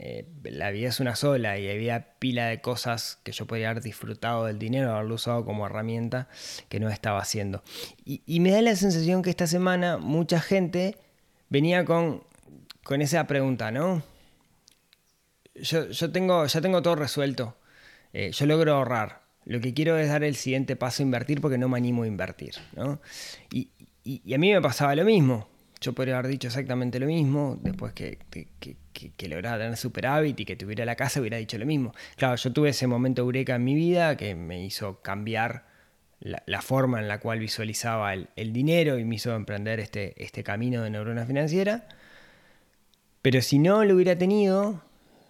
eh, 0.05 0.27
la 0.43 0.73
vida 0.73 0.89
es 0.89 0.99
una 0.99 1.15
sola 1.15 1.61
y 1.61 1.71
había 1.71 2.15
pila 2.19 2.47
de 2.47 2.61
cosas 2.61 3.21
que 3.23 3.31
yo 3.31 3.47
podría 3.47 3.71
haber 3.71 3.85
disfrutado 3.85 4.47
del 4.47 4.59
dinero, 4.59 4.93
haberlo 4.93 5.15
usado 5.15 5.45
como 5.45 5.65
herramienta 5.65 6.27
que 6.69 6.81
no 6.81 6.89
estaba 6.89 7.21
haciendo. 7.21 7.63
Y, 8.05 8.41
me 8.41 8.51
da 8.51 8.61
la 8.63 8.75
sensación 8.75 9.23
que 9.23 9.31
esta 9.31 9.47
semana 9.47 9.99
mucha 9.99 10.41
gente 10.41 10.97
venía 11.51 11.85
con, 11.85 12.25
con 12.83 13.01
esa 13.01 13.29
pregunta, 13.29 13.71
¿no? 13.71 14.03
Yo, 15.55 15.89
yo 15.91 16.11
tengo, 16.11 16.47
ya 16.47 16.61
tengo 16.61 16.83
todo 16.83 16.97
resuelto, 16.97 17.57
eh, 18.13 18.33
yo 18.33 18.47
logro 18.47 18.75
ahorrar, 18.75 19.22
lo 19.45 19.61
que 19.61 19.75
quiero 19.75 19.99
es 19.99 20.09
dar 20.09 20.25
el 20.25 20.37
siguiente 20.37 20.77
paso 20.77 21.03
a 21.03 21.05
invertir 21.05 21.41
porque 21.41 21.59
no 21.59 21.69
me 21.69 21.79
animo 21.79 22.05
a 22.05 22.07
invertir, 22.07 22.55
¿no? 22.77 23.01
y 24.05 24.35
a 24.35 24.39
mí 24.39 24.53
me 24.53 24.61
pasaba 24.61 24.97
lo 24.97 25.05
mismo 25.05 25.49
yo 25.83 25.93
podría 25.93 26.17
haber 26.19 26.31
dicho 26.31 26.47
exactamente 26.47 27.01
lo 27.01 27.07
mismo, 27.07 27.59
después 27.61 27.93
que, 27.93 28.19
que, 28.31 29.29
lograra 29.29 29.59
tener 29.59 29.77
superávit 29.77 30.39
y 30.41 30.45
que 30.45 30.57
tuviera 30.57 30.85
la 30.85 30.95
casa, 30.95 31.21
hubiera 31.21 31.37
dicho 31.37 31.59
lo 31.59 31.67
mismo. 31.67 31.93
Claro, 32.17 32.37
yo 32.37 32.53
tuve 32.53 32.71
ese 32.71 32.87
momento 32.87 33.23
eureka 33.23 33.57
en 33.57 33.65
mi 33.65 33.75
vida 33.75 34.17
que 34.17 34.35
me 34.35 34.65
hizo 34.65 35.03
cambiar 35.03 35.67
la, 36.21 36.63
forma 36.63 37.01
en 37.01 37.09
la 37.09 37.19
cual 37.19 37.41
visualizaba 37.41 38.15
el, 38.15 38.53
dinero 38.53 38.99
y 38.99 39.05
me 39.05 39.17
hizo 39.17 39.35
emprender 39.35 39.81
este, 39.81 40.23
este 40.23 40.45
camino 40.45 40.83
de 40.83 40.91
neurona 40.91 41.27
financiera. 41.27 41.89
Pero 43.21 43.41
si 43.43 43.59
no 43.59 43.85
lo 43.85 43.95
hubiera 43.95 44.17
tenido, 44.17 44.83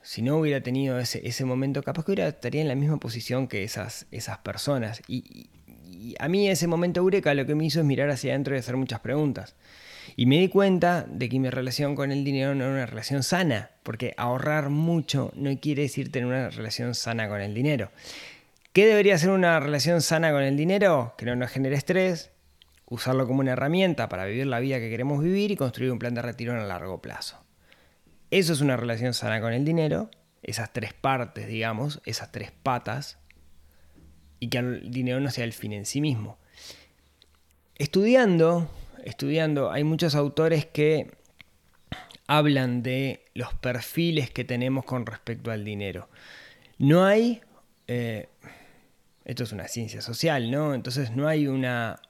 si 0.02 0.22
no 0.22 0.36
hubiera 0.36 0.62
tenido 0.62 0.98
ese, 0.98 1.26
ese 1.26 1.44
momento, 1.44 1.82
capaz 1.82 2.04
que 2.04 2.12
estaría 2.12 2.60
en 2.60 2.68
la 2.68 2.74
misma 2.74 2.98
posición 2.98 3.48
que 3.48 3.64
esas, 3.64 4.06
esas 4.10 4.38
personas. 4.38 5.02
Y, 5.08 5.48
y 5.86 6.14
a 6.18 6.28
mí 6.28 6.48
ese 6.48 6.66
momento 6.66 7.00
eureka 7.00 7.34
lo 7.34 7.46
que 7.46 7.54
me 7.54 7.64
hizo 7.64 7.80
es 7.80 7.86
mirar 7.86 8.10
hacia 8.10 8.32
adentro 8.32 8.54
y 8.54 8.58
hacer 8.58 8.76
muchas 8.76 9.00
preguntas. 9.00 9.54
Y 10.16 10.26
me 10.26 10.38
di 10.38 10.48
cuenta 10.48 11.06
de 11.08 11.28
que 11.28 11.38
mi 11.38 11.48
relación 11.48 11.94
con 11.94 12.10
el 12.10 12.24
dinero 12.24 12.54
no 12.54 12.64
era 12.64 12.72
una 12.72 12.86
relación 12.86 13.22
sana, 13.22 13.70
porque 13.82 14.14
ahorrar 14.16 14.68
mucho 14.68 15.32
no 15.36 15.56
quiere 15.58 15.82
decir 15.82 16.10
tener 16.10 16.26
una 16.26 16.50
relación 16.50 16.94
sana 16.94 17.28
con 17.28 17.40
el 17.40 17.54
dinero. 17.54 17.90
¿Qué 18.72 18.86
debería 18.86 19.18
ser 19.18 19.30
una 19.30 19.60
relación 19.60 20.00
sana 20.00 20.32
con 20.32 20.42
el 20.42 20.56
dinero? 20.56 21.14
Que 21.16 21.26
no 21.26 21.36
nos 21.36 21.50
genere 21.50 21.76
estrés, 21.76 22.30
usarlo 22.86 23.26
como 23.26 23.40
una 23.40 23.52
herramienta 23.52 24.08
para 24.08 24.24
vivir 24.24 24.46
la 24.46 24.60
vida 24.60 24.78
que 24.78 24.90
queremos 24.90 25.22
vivir 25.22 25.50
y 25.50 25.56
construir 25.56 25.92
un 25.92 25.98
plan 25.98 26.14
de 26.14 26.22
retiro 26.22 26.52
a 26.52 26.64
largo 26.64 27.00
plazo. 27.00 27.42
Eso 28.32 28.52
es 28.52 28.60
una 28.60 28.76
relación 28.76 29.14
sana 29.14 29.40
con 29.40 29.52
el 29.52 29.64
dinero, 29.64 30.10
esas 30.42 30.72
tres 30.72 30.92
partes, 30.92 31.46
digamos, 31.46 32.00
esas 32.04 32.32
tres 32.32 32.50
patas, 32.50 33.18
y 34.40 34.48
que 34.48 34.58
el 34.58 34.90
dinero 34.90 35.20
no 35.20 35.30
sea 35.30 35.44
el 35.44 35.52
fin 35.52 35.72
en 35.72 35.86
sí 35.86 36.00
mismo. 36.00 36.40
Estudiando 37.76 38.68
estudiando, 39.04 39.70
hay 39.70 39.84
muchos 39.84 40.14
autores 40.14 40.66
que 40.66 41.10
hablan 42.26 42.82
de 42.82 43.24
los 43.34 43.52
perfiles 43.54 44.30
que 44.30 44.44
tenemos 44.44 44.84
con 44.84 45.06
respecto 45.06 45.50
al 45.50 45.64
dinero. 45.64 46.08
No 46.78 47.04
hay, 47.04 47.42
eh, 47.86 48.28
esto 49.24 49.44
es 49.44 49.52
una 49.52 49.68
ciencia 49.68 50.00
social, 50.00 50.50
¿no? 50.50 50.74
Entonces 50.74 51.10
no 51.12 51.28
hay 51.28 51.46
una 51.46 52.00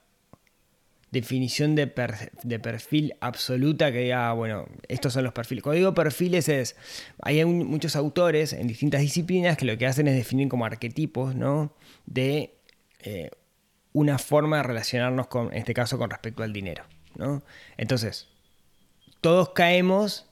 definición 1.12 1.75
de, 1.75 1.87
perfil 1.87 3.14
absoluta 3.21 3.92
que 3.92 3.99
diga, 3.99 4.31
ah, 4.31 4.33
bueno, 4.33 4.66
estos 4.88 5.12
son 5.12 5.25
los 5.25 5.33
perfiles. 5.33 5.62
Cuando 5.62 5.76
digo 5.76 5.95
perfiles 5.95 6.49
es, 6.49 6.75
hay 7.21 7.45
muchos 7.45 7.97
autores 7.97 8.54
en 8.54 8.66
distintas 8.66 9.02
disciplinas 9.02 9.57
que 9.57 9.66
lo 9.66 9.76
que 9.78 9.87
hacen 9.87 10.09
es 10.09 10.16
definir 10.16 10.49
como 10.49 10.64
arquetipos, 10.64 11.35
¿no? 11.35 11.75
De 12.07 12.54
eh, 13.00 13.31
una 13.92 14.19
forma 14.19 14.57
de 14.59 14.62
relacionarnos 14.62 15.26
con, 15.26 15.52
en 15.52 15.59
este 15.59 15.75
caso, 15.75 15.99
con 15.99 16.11
respecto 16.11 16.42
al 16.42 16.52
dinero. 16.52 16.85
¿no? 17.16 17.42
Entonces, 17.76 18.28
todos 19.21 19.50
caemos 19.50 20.26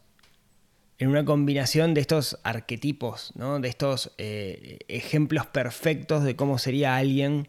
en 0.98 1.08
una 1.08 1.24
combinación 1.24 1.94
de 1.94 2.00
estos 2.00 2.38
arquetipos, 2.42 3.32
¿no? 3.34 3.60
de 3.60 3.68
estos 3.68 4.12
eh, 4.18 4.78
ejemplos 4.88 5.46
perfectos 5.46 6.24
de 6.24 6.36
cómo 6.36 6.58
sería 6.58 6.96
alguien 6.96 7.48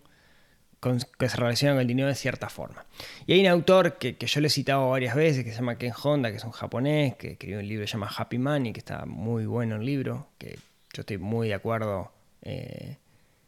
que 0.82 1.30
se 1.30 1.38
relaciona 1.38 1.76
con 1.76 1.82
el 1.82 1.88
dinero 1.88 2.08
de 2.08 2.16
cierta 2.16 2.50
forma. 2.50 2.86
Y 3.28 3.34
hay 3.34 3.42
un 3.42 3.48
autor 3.48 4.00
que, 4.00 4.18
yo 4.20 4.42
le 4.42 4.48
he 4.48 4.50
citado 4.50 4.90
varias 4.90 5.16
veces, 5.16 5.44
que 5.44 5.52
se 5.52 5.58
llama 5.58 5.78
Ken 5.78 5.94
Honda, 6.04 6.32
que 6.32 6.38
es 6.38 6.44
un 6.44 6.52
japonés, 6.52 7.16
que 7.16 7.34
escribió 7.34 7.60
un 7.60 7.68
libro 7.68 7.84
que 7.84 7.88
se 7.88 7.94
llama 7.94 8.10
Happy 8.16 8.40
Money, 8.40 8.74
que 8.74 8.80
está 8.80 9.06
muy 9.06 9.46
bueno 9.46 9.76
el 9.76 9.86
libro, 9.86 10.30
que 10.40 10.58
yo 10.94 11.02
estoy 11.02 11.20
muy 11.20 11.50
de 11.50 11.54
acuerdo 11.54 12.12
eh, 12.42 12.98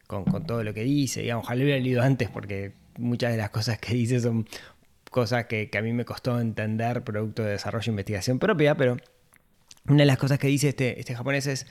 con, 0.05 0.25
todo 0.45 0.63
lo 0.63 0.75
que 0.75 0.83
dice. 0.83 1.21
Digamos, 1.21 1.45
ojalá 1.45 1.59
lo 1.59 1.63
hubiera 1.63 1.79
leído 1.81 2.03
antes 2.03 2.29
porque 2.29 2.73
muchas 2.97 3.31
de 3.31 3.37
las 3.37 3.49
cosas 3.49 3.79
que 3.79 3.95
dice 3.95 4.19
son 4.19 4.47
cosas 5.09 5.45
que, 5.45 5.71
a 5.75 5.81
mí 5.81 5.91
me 5.91 6.05
costó 6.05 6.39
entender, 6.39 7.03
producto 7.03 7.43
de 7.43 7.51
desarrollo 7.51 7.89
e 7.89 7.93
investigación 7.93 8.37
propia, 8.37 8.75
pero 8.75 8.97
una 9.87 9.99
de 9.99 10.05
las 10.05 10.17
cosas 10.19 10.37
que 10.37 10.47
dice 10.47 10.69
este, 10.69 10.99
este 10.99 11.15
japonés 11.15 11.47
es, 11.47 11.65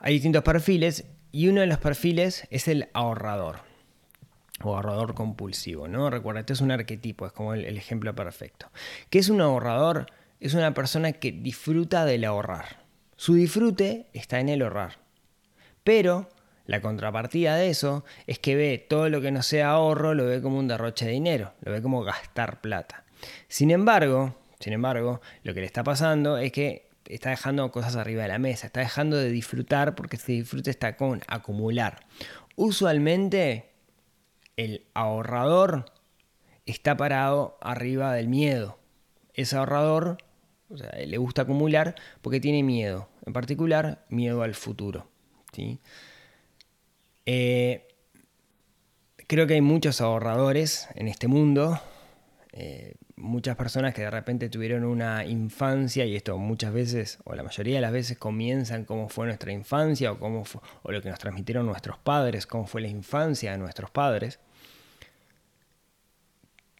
hay 0.00 0.14
distintos 0.14 0.42
perfiles 0.42 1.06
y 1.32 1.48
uno 1.48 1.62
de 1.62 1.66
los 1.66 1.78
perfiles 1.78 2.46
es 2.50 2.68
el 2.68 2.88
ahorrador 2.92 3.67
o 4.62 4.76
ahorrador 4.76 5.14
compulsivo, 5.14 5.88
¿no? 5.88 6.10
Recuerda, 6.10 6.40
este 6.40 6.52
es 6.52 6.60
un 6.60 6.70
arquetipo, 6.70 7.26
es 7.26 7.32
como 7.32 7.54
el, 7.54 7.76
ejemplo 7.76 8.14
perfecto. 8.14 8.70
¿Qué 9.10 9.18
es 9.18 9.28
un 9.28 9.40
ahorrador? 9.40 10.06
Es 10.40 10.54
una 10.54 10.74
persona 10.74 11.12
que 11.12 11.32
disfruta 11.32 12.04
del 12.04 12.24
ahorrar. 12.24 12.84
Su 13.16 13.34
disfrute 13.34 14.06
está 14.12 14.40
en 14.40 14.48
el 14.48 14.62
ahorrar. 14.62 14.98
Pero 15.84 16.28
la 16.66 16.80
contrapartida 16.80 17.56
de 17.56 17.70
eso 17.70 18.04
es 18.26 18.38
que 18.38 18.54
ve 18.54 18.84
todo 18.88 19.08
lo 19.08 19.20
que 19.20 19.30
no 19.30 19.42
sea 19.42 19.70
ahorro, 19.70 20.14
lo 20.14 20.26
ve 20.26 20.42
como 20.42 20.58
un 20.58 20.68
derroche 20.68 21.06
de 21.06 21.12
dinero, 21.12 21.54
lo 21.62 21.72
ve 21.72 21.82
como 21.82 22.02
gastar 22.02 22.60
plata. 22.60 23.04
Sin 23.48 23.70
embargo, 23.70 24.36
sin 24.60 24.72
embargo, 24.72 25.20
lo 25.44 25.54
que 25.54 25.60
le 25.60 25.66
está 25.66 25.82
pasando 25.82 26.38
es 26.38 26.52
que 26.52 26.88
está 27.06 27.30
dejando 27.30 27.70
cosas 27.72 27.96
arriba 27.96 28.22
de 28.22 28.28
la 28.28 28.38
mesa, 28.38 28.66
está 28.66 28.80
dejando 28.80 29.16
de 29.16 29.30
disfrutar 29.30 29.94
porque 29.94 30.16
ese 30.16 30.32
disfrute 30.32 30.70
está 30.70 30.96
con 30.96 31.22
acumular. 31.26 32.06
Usualmente 32.54 33.70
el 34.58 34.84
ahorrador 34.92 35.84
está 36.66 36.96
parado 36.96 37.56
arriba 37.60 38.12
del 38.12 38.26
miedo. 38.26 38.76
Ese 39.32 39.56
ahorrador 39.56 40.18
le 40.68 41.16
gusta 41.16 41.42
acumular 41.42 41.94
porque 42.22 42.40
tiene 42.40 42.64
miedo, 42.64 43.08
en 43.24 43.32
particular 43.32 44.04
miedo 44.08 44.42
al 44.42 44.56
futuro. 44.56 45.06
¿sí? 45.52 45.78
Eh, 47.24 47.86
creo 49.28 49.46
que 49.46 49.54
hay 49.54 49.60
muchos 49.60 50.00
ahorradores 50.00 50.88
en 50.96 51.06
este 51.06 51.28
mundo, 51.28 51.80
eh, 52.52 52.96
muchas 53.14 53.54
personas 53.54 53.94
que 53.94 54.02
de 54.02 54.10
repente 54.10 54.48
tuvieron 54.48 54.84
una 54.84 55.24
infancia, 55.24 56.04
y 56.04 56.16
esto 56.16 56.36
muchas 56.36 56.72
veces, 56.72 57.18
o 57.22 57.36
la 57.36 57.44
mayoría 57.44 57.76
de 57.76 57.80
las 57.80 57.92
veces, 57.92 58.18
comienzan 58.18 58.84
cómo 58.84 59.08
fue 59.08 59.26
nuestra 59.26 59.52
infancia, 59.52 60.10
o, 60.10 60.18
cómo 60.18 60.42
o 60.82 60.90
lo 60.90 61.00
que 61.00 61.10
nos 61.10 61.20
transmitieron 61.20 61.64
nuestros 61.64 61.96
padres, 61.98 62.48
cómo 62.48 62.66
fue 62.66 62.80
la 62.80 62.88
infancia 62.88 63.52
de 63.52 63.58
nuestros 63.58 63.92
padres. 63.92 64.40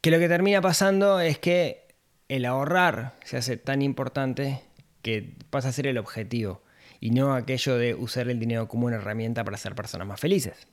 Que 0.09 0.13
lo 0.13 0.21
que 0.21 0.29
termina 0.29 0.63
pasando 0.63 1.21
es 1.21 1.39
que 1.39 1.87
el 2.31 2.47
ahorrar 2.47 3.13
se 3.25 3.37
hace 3.37 3.59
tan 3.59 3.83
importante 3.83 4.63
que 5.03 5.37
pasa 5.51 5.69
a 5.69 5.73
ser 5.73 5.87
el 5.87 5.99
objetivo 5.99 6.63
y 6.99 7.11
no 7.11 7.35
aquello 7.35 7.77
de 7.77 7.93
usar 7.93 8.31
el 8.31 8.41
dinero 8.41 8.69
como 8.69 8.87
una 8.87 8.97
herramienta 8.97 9.45
para 9.45 9.59
ser 9.59 9.75
personas 9.75 10.09
más 10.09 10.19
felices. 10.19 10.67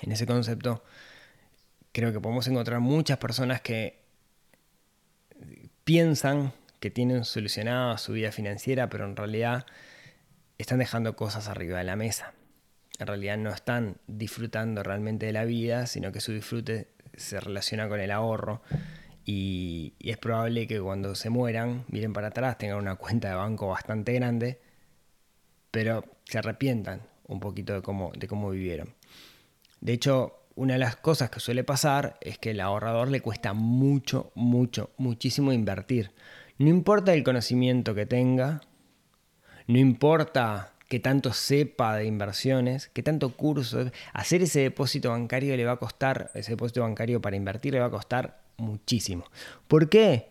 En 0.00 0.10
ese 0.10 0.26
concepto 0.26 0.82
creo 1.92 2.12
que 2.12 2.18
podemos 2.18 2.48
encontrar 2.48 2.80
muchas 2.80 3.18
personas 3.18 3.60
que 3.60 4.02
piensan 5.84 6.52
que 6.80 6.90
tienen 6.90 7.24
solucionada 7.24 7.96
su 7.96 8.12
vida 8.12 8.32
financiera, 8.32 8.88
pero 8.88 9.04
en 9.04 9.14
realidad 9.14 9.66
están 10.58 10.80
dejando 10.80 11.14
cosas 11.14 11.46
arriba 11.46 11.78
de 11.78 11.84
la 11.84 11.94
mesa. 11.94 12.34
En 12.98 13.06
realidad 13.06 13.38
no 13.38 13.50
están 13.50 13.98
disfrutando 14.08 14.82
realmente 14.82 15.26
de 15.26 15.32
la 15.32 15.44
vida, 15.44 15.86
sino 15.86 16.10
que 16.10 16.20
su 16.20 16.32
disfrute 16.32 16.88
se 17.16 17.40
relaciona 17.40 17.88
con 17.88 18.00
el 18.00 18.10
ahorro. 18.10 18.62
Y, 19.24 19.94
es 20.00 20.18
probable 20.18 20.66
que 20.66 20.80
cuando 20.80 21.14
se 21.14 21.30
mueran, 21.30 21.84
miren 21.88 22.12
para 22.12 22.28
atrás, 22.28 22.58
tengan 22.58 22.78
una 22.78 22.96
cuenta 22.96 23.28
de 23.28 23.34
banco 23.36 23.68
bastante 23.68 24.12
grande 24.14 24.60
pero 25.72 26.04
se 26.24 26.38
arrepientan 26.38 27.02
un 27.26 27.40
poquito 27.40 27.72
de 27.72 27.82
cómo, 27.82 28.12
de 28.16 28.28
cómo 28.28 28.50
vivieron. 28.50 28.94
De 29.80 29.94
hecho, 29.94 30.44
una 30.54 30.74
de 30.74 30.78
las 30.78 30.96
cosas 30.96 31.30
que 31.30 31.40
suele 31.40 31.64
pasar 31.64 32.18
es 32.20 32.38
que 32.38 32.50
al 32.50 32.60
ahorrador 32.60 33.08
le 33.08 33.22
cuesta 33.22 33.54
mucho, 33.54 34.30
mucho, 34.36 34.90
muchísimo 34.98 35.50
invertir. 35.52 36.12
No 36.58 36.68
importa 36.68 37.14
el 37.14 37.24
conocimiento 37.24 37.94
que 37.94 38.06
tenga, 38.06 38.60
no 39.66 39.78
importa 39.78 40.71
que 40.92 41.00
tanto 41.00 41.32
sepa 41.32 41.96
de 41.96 42.04
inversiones, 42.04 42.88
que 42.88 43.02
tanto 43.02 43.34
curso, 43.34 43.90
hacer 44.12 44.42
ese 44.42 44.60
depósito 44.60 45.08
bancario 45.08 45.56
le 45.56 45.64
va 45.64 45.72
a 45.72 45.76
costar, 45.78 46.30
ese 46.34 46.50
depósito 46.50 46.82
bancario 46.82 47.18
para 47.22 47.34
invertir 47.34 47.72
le 47.72 47.80
va 47.80 47.86
a 47.86 47.90
costar 47.90 48.42
muchísimo. 48.58 49.24
¿Por 49.68 49.88
qué? 49.88 50.28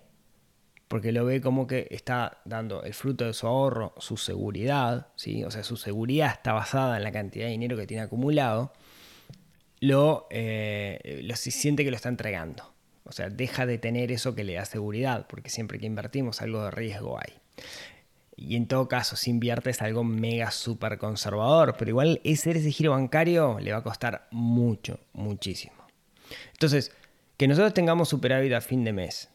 porque 0.87 1.11
lo 1.11 1.25
ve 1.25 1.41
como 1.41 1.65
que 1.65 1.87
está 1.89 2.41
dando 2.45 2.83
el 2.83 2.93
fruto 2.93 3.25
de 3.25 3.33
su 3.33 3.47
ahorro, 3.47 3.95
su 3.97 4.17
seguridad, 4.17 5.07
¿sí? 5.15 5.43
o 5.43 5.49
sea, 5.49 5.63
su 5.63 5.77
seguridad 5.77 6.31
está 6.31 6.53
basada 6.53 6.97
en 6.97 7.03
la 7.03 7.11
cantidad 7.11 7.45
de 7.45 7.53
dinero 7.53 7.75
que 7.75 7.87
tiene 7.87 8.03
acumulado, 8.03 8.71
lo, 9.79 10.27
eh, 10.29 11.21
lo 11.23 11.35
siente 11.37 11.83
que 11.83 11.89
lo 11.89 11.95
está 11.95 12.09
entregando. 12.09 12.71
O 13.05 13.13
sea, 13.13 13.29
deja 13.29 13.65
de 13.65 13.79
tener 13.79 14.11
eso 14.11 14.35
que 14.35 14.43
le 14.43 14.53
da 14.53 14.65
seguridad, 14.65 15.25
porque 15.27 15.49
siempre 15.49 15.79
que 15.79 15.87
invertimos 15.87 16.39
algo 16.43 16.63
de 16.65 16.69
riesgo 16.69 17.17
hay. 17.17 17.33
Y 18.47 18.55
en 18.55 18.67
todo 18.67 18.87
caso, 18.87 19.15
si 19.15 19.29
inviertes 19.29 19.81
algo 19.81 20.03
mega 20.03 20.49
súper 20.49 20.97
conservador, 20.97 21.75
pero 21.77 21.89
igual 21.89 22.21
ese, 22.23 22.51
ese 22.51 22.71
giro 22.71 22.91
bancario 22.91 23.59
le 23.59 23.71
va 23.71 23.79
a 23.79 23.83
costar 23.83 24.27
mucho, 24.31 24.99
muchísimo. 25.13 25.75
Entonces, 26.53 26.91
que 27.37 27.47
nosotros 27.47 27.73
tengamos 27.73 28.09
superávit 28.09 28.53
a 28.53 28.61
fin 28.61 28.83
de 28.83 28.93
mes, 28.93 29.29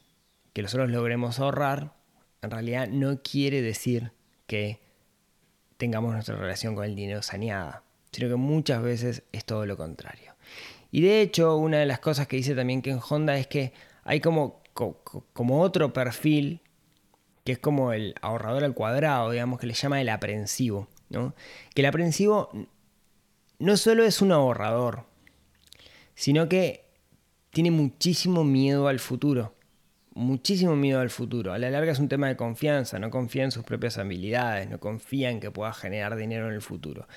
que 0.51 0.61
nosotros 0.61 0.89
logremos 0.89 1.39
ahorrar, 1.39 1.93
en 2.41 2.51
realidad 2.51 2.89
no 2.89 3.21
quiere 3.21 3.61
decir 3.61 4.11
que 4.45 4.81
tengamos 5.77 6.13
nuestra 6.13 6.35
relación 6.35 6.75
con 6.75 6.83
el 6.83 6.95
dinero 6.95 7.21
saneada, 7.21 7.83
sino 8.11 8.27
que 8.27 8.35
muchas 8.35 8.81
veces 8.81 9.23
es 9.31 9.45
todo 9.45 9.65
lo 9.65 9.77
contrario. 9.77 10.35
Y 10.91 11.01
de 11.01 11.21
hecho, 11.21 11.55
una 11.55 11.77
de 11.77 11.85
las 11.85 11.99
cosas 11.99 12.27
que 12.27 12.37
dice 12.37 12.55
también 12.55 12.81
que 12.81 12.91
en 12.91 12.99
Honda 13.07 13.37
es 13.37 13.47
que 13.47 13.73
hay 14.03 14.19
como, 14.19 14.61
como 14.73 15.61
otro 15.61 15.93
perfil 15.93 16.61
que 17.47 17.53
es 17.53 17.59
como 17.59 17.93
el 17.93 18.13
ahorrador 18.21 18.65
al 18.65 18.73
cuadrado, 18.73 19.31
digamos, 19.31 19.57
que 19.57 19.67
le 19.67 19.73
llama 19.73 20.01
el 20.01 20.09
aprensivo. 20.09 20.89
¿no? 21.07 21.33
Que 21.73 21.81
el 21.81 21.85
aprensivo 21.85 22.49
no 23.57 23.77
solo 23.77 24.03
es 24.03 24.21
un 24.21 24.33
ahorrador, 24.33 25.05
sino 26.13 26.49
que 26.49 26.89
tiene 27.51 27.71
muchísimo 27.71 28.43
miedo 28.43 28.89
al 28.89 28.99
futuro. 28.99 29.55
Muchísimo 30.13 30.75
miedo 30.75 30.99
al 30.99 31.09
futuro. 31.09 31.53
A 31.53 31.57
la 31.57 31.69
larga 31.69 31.93
es 31.93 31.99
un 31.99 32.09
tema 32.09 32.27
de 32.27 32.35
confianza, 32.35 32.99
no 32.99 33.11
confía 33.11 33.45
en 33.45 33.51
sus 33.51 33.63
propias 33.63 33.97
habilidades, 33.97 34.69
no 34.69 34.81
confía 34.81 35.29
en 35.29 35.39
que 35.39 35.49
pueda 35.49 35.71
generar 35.71 36.17
dinero 36.17 36.49
en 36.49 36.53
el 36.53 36.61
futuro. 36.61 37.07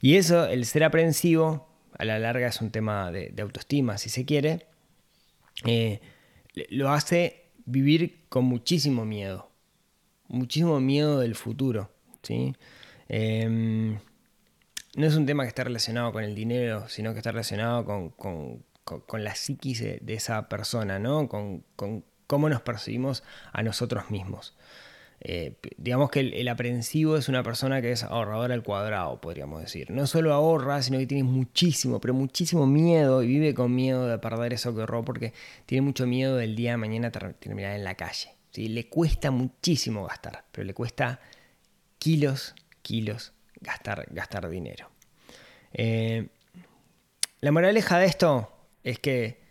Y 0.00 0.16
eso, 0.16 0.46
el 0.46 0.66
ser 0.66 0.82
aprensivo, 0.82 1.68
a 1.96 2.04
la 2.04 2.18
larga 2.18 2.48
es 2.48 2.60
un 2.60 2.72
tema 2.72 3.12
de, 3.12 3.32
autoestima, 3.40 3.98
si 3.98 4.08
se 4.08 4.24
quiere, 4.24 4.66
eh, 5.64 6.00
lo 6.70 6.90
hace 6.90 7.44
vivir 7.66 8.24
con 8.28 8.46
muchísimo 8.46 9.04
miedo 9.04 9.45
muchísimo 10.28 10.80
miedo 10.80 11.20
del 11.20 11.34
futuro. 11.34 11.90
¿sí? 12.22 12.54
Em, 13.08 13.98
no 14.96 15.06
es 15.06 15.14
un 15.14 15.26
tema 15.26 15.44
que 15.44 15.48
esté 15.48 15.64
relacionado 15.64 16.12
con 16.12 16.24
el 16.24 16.34
dinero, 16.34 16.88
sino 16.88 17.12
que 17.12 17.18
está 17.18 17.32
relacionado 17.32 17.84
con, 18.16 18.64
la 19.12 19.34
psiquis 19.34 19.80
de, 19.80 20.14
esa 20.14 20.48
persona, 20.48 20.98
¿no? 20.98 21.28
con, 21.28 21.64
cómo 22.26 22.48
nos 22.48 22.62
percibimos 22.62 23.22
a 23.52 23.62
nosotros 23.62 24.10
mismos. 24.10 24.54
Eh, 25.20 25.54
digamos 25.78 26.10
que 26.10 26.20
el, 26.20 26.48
aprensivo 26.48 27.16
es 27.16 27.28
una 27.28 27.42
persona 27.42 27.80
que 27.80 27.90
es 27.90 28.02
ahorradora 28.04 28.54
al 28.54 28.62
cuadrado, 28.62 29.20
podríamos 29.20 29.62
decir. 29.62 29.90
No 29.90 30.06
solo 30.06 30.32
ahorra, 30.34 30.82
sino 30.82 30.98
que 30.98 31.06
tiene 31.06 31.24
muchísimo, 31.24 32.00
pero 32.00 32.14
muchísimo 32.14 32.66
miedo 32.66 33.22
y 33.22 33.28
vive 33.28 33.54
con 33.54 33.74
miedo 33.74 34.06
de 34.06 34.18
perder 34.18 34.52
eso 34.52 34.74
que 34.74 34.80
ahorró 34.80 35.04
porque 35.04 35.32
tiene 35.64 35.82
mucho 35.82 36.06
miedo 36.06 36.36
del 36.36 36.54
día 36.54 36.72
de 36.72 36.76
mañana 36.76 37.10
terminar 37.10 37.74
en 37.74 37.84
la 37.84 37.94
calle. 37.94 38.35
Le 38.56 38.88
cuesta 38.88 39.30
muchísimo 39.30 40.06
gastar, 40.06 40.44
pero 40.50 40.64
le 40.64 40.74
cuesta 40.74 41.20
kilos, 41.98 42.54
kilos 42.82 43.32
gastar, 43.60 44.06
gastar 44.10 44.48
dinero. 44.48 44.90
Eh, 45.72 46.28
la 47.40 47.52
moraleja 47.52 47.98
de 47.98 48.06
esto 48.06 48.50
es 48.82 48.98
que, 48.98 49.44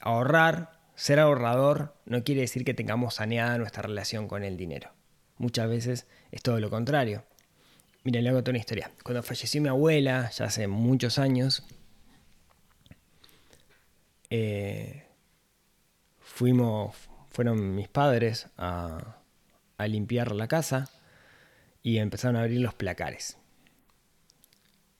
ahorrar, 0.00 0.78
ser 0.94 1.18
ahorrador, 1.18 1.96
no 2.06 2.22
quiere 2.22 2.42
decir 2.42 2.64
que 2.64 2.74
tengamos 2.74 3.14
saneada 3.14 3.58
nuestra 3.58 3.82
relación 3.82 4.28
con 4.28 4.44
el 4.44 4.56
dinero. 4.56 4.90
Muchas 5.38 5.68
veces 5.68 6.06
es 6.30 6.42
todo 6.42 6.60
lo 6.60 6.70
contrario. 6.70 7.24
Miren, 8.04 8.24
le 8.24 8.30
hago 8.30 8.42
toda 8.42 8.52
una 8.52 8.58
historia. 8.60 8.90
Cuando 9.02 9.22
falleció 9.22 9.60
mi 9.60 9.68
abuela, 9.68 10.30
ya 10.30 10.46
hace 10.46 10.68
muchos 10.68 11.18
años, 11.18 11.64
eh, 14.30 15.04
fuimos, 16.20 16.94
fueron 17.38 17.76
mis 17.76 17.86
padres 17.86 18.48
a, 18.56 19.22
limpiar 19.86 20.32
la 20.32 20.48
casa 20.48 20.90
y 21.84 21.98
empezaron 21.98 22.34
a 22.34 22.40
abrir 22.40 22.58
los 22.58 22.74
placares. 22.74 23.38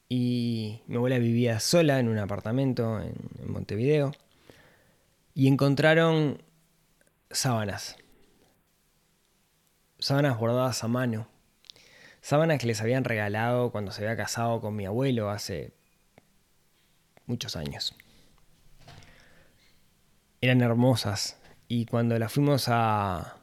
Y 0.08 0.80
mi 0.86 0.94
abuela 0.94 1.18
vivía 1.18 1.58
sola 1.58 1.98
en 1.98 2.06
un 2.06 2.16
apartamento 2.16 3.00
en, 3.00 3.16
Montevideo 3.44 4.12
y 5.34 5.48
encontraron 5.48 6.40
sábanas. 7.28 7.96
Sábanas 9.98 10.38
bordadas 10.38 10.84
a 10.84 10.86
mano. 10.86 11.26
Sábanas 12.20 12.60
que 12.60 12.68
les 12.68 12.80
habían 12.80 13.02
regalado 13.02 13.72
cuando 13.72 13.90
se 13.90 14.04
había 14.04 14.16
casado 14.16 14.60
con 14.60 14.76
mi 14.76 14.86
abuelo 14.86 15.28
hace 15.28 15.72
muchos 17.26 17.56
años. 17.56 17.96
Eran 20.40 20.60
hermosas, 20.60 21.37
y 21.68 21.84
cuando 21.84 22.18
las 22.18 22.32
fuimos 22.32 22.68
a 22.68 23.36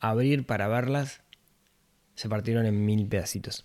abrir 0.00 0.46
para 0.46 0.68
verlas, 0.68 1.22
se 2.14 2.28
partieron 2.28 2.66
en 2.66 2.84
mil 2.84 3.08
pedacitos. 3.08 3.64